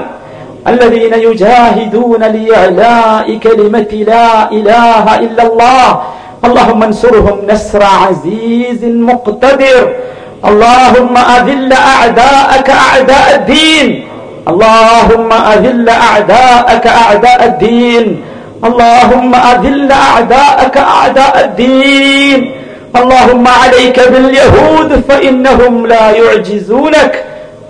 الذين 0.68 1.14
يجاهدون 1.14 2.22
لإعلاء 2.24 3.38
كلمة 3.38 3.92
لا 4.08 4.52
إله 4.52 5.20
إلا 5.20 5.44
الله. 5.48 6.02
اللهم 6.46 6.84
انصرهم 6.84 7.38
نصر 7.52 7.84
عزيز 7.84 8.82
مقتدر. 8.84 9.96
اللهم 10.46 11.18
أذل 11.18 11.74
أعداءك 11.74 12.70
أعداء 12.70 13.36
الدين. 13.36 14.08
اللهم 14.48 15.34
أذل 15.34 15.90
أعداءك 15.90 16.88
أعداء 16.88 17.46
الدين. 17.46 18.22
اللهم 18.64 19.36
أذل 19.36 19.92
أعداءك 19.92 20.78
أعداء 20.78 21.46
الدين. 21.46 22.52
اللهم 22.96 23.48
عليك 23.48 24.00
باليهود 24.10 25.04
فإنهم 25.10 25.88
لا 25.88 26.12
يعجزونك. 26.12 27.24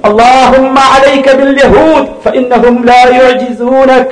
اللهم 0.06 0.76
عليك 0.78 1.36
باليهود 1.36 2.08
فإنهم 2.26 2.86
لا 2.86 3.04
يعجزونك. 3.10 4.08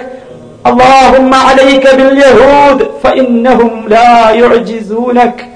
اللهم 0.68 1.34
عليك 1.34 1.96
باليهود 1.96 2.88
فإنهم 3.04 3.72
لا 3.88 4.30
يعجزونك. 4.30 5.55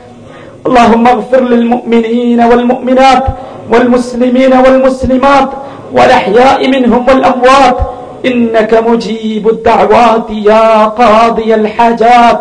اللهم 0.67 1.07
اغفر 1.07 1.41
للمؤمنين 1.53 2.39
والمؤمنات 2.43 3.25
والمسلمين 3.71 4.53
والمسلمات 4.53 5.49
والأحياء 5.93 6.67
منهم 6.67 7.01
والأموات 7.07 7.77
إنك 8.25 8.73
مجيب 8.87 9.49
الدعوات 9.49 10.27
يا 10.29 10.85
قاضي 10.85 11.55
الحاجات 11.55 12.39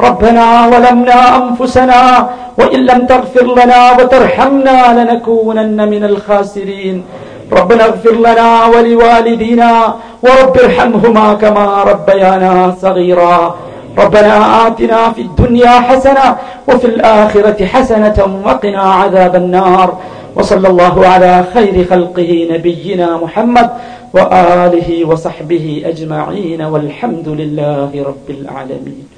ربنا 0.00 0.44
ظلمنا 0.70 1.20
أنفسنا 1.36 2.28
وإن 2.58 2.80
لم 2.90 3.06
تغفر 3.06 3.46
لنا 3.60 3.92
وترحمنا 3.98 4.78
لنكونن 4.98 5.88
من 5.88 6.04
الخاسرين 6.04 7.04
ربنا 7.52 7.84
اغفر 7.84 8.14
لنا 8.28 8.66
ولوالدينا 8.66 9.94
ورب 10.22 10.54
ارحمهما 10.64 11.34
كما 11.34 11.66
ربيانا 11.90 12.74
صغيرا 12.82 13.54
ربنا 13.98 14.66
آتنا 14.66 15.12
في 15.12 15.22
الدنيا 15.22 15.74
حسنة 15.88 16.36
وفي 16.68 16.86
الآخرة 16.86 17.66
حسنة 17.66 18.18
وقنا 18.46 18.82
عذاب 19.00 19.34
النار. 19.36 19.88
وصلى 20.36 20.68
الله 20.68 21.06
على 21.06 21.44
خير 21.54 21.84
خلقه 21.90 22.48
نبينا 22.50 23.16
محمد 23.16 23.68
وآله 24.14 25.04
وصحبه 25.04 25.82
أجمعين 25.84 26.62
والحمد 26.62 27.28
لله 27.28 27.90
رب 28.10 28.28
العالمين. 28.30 29.17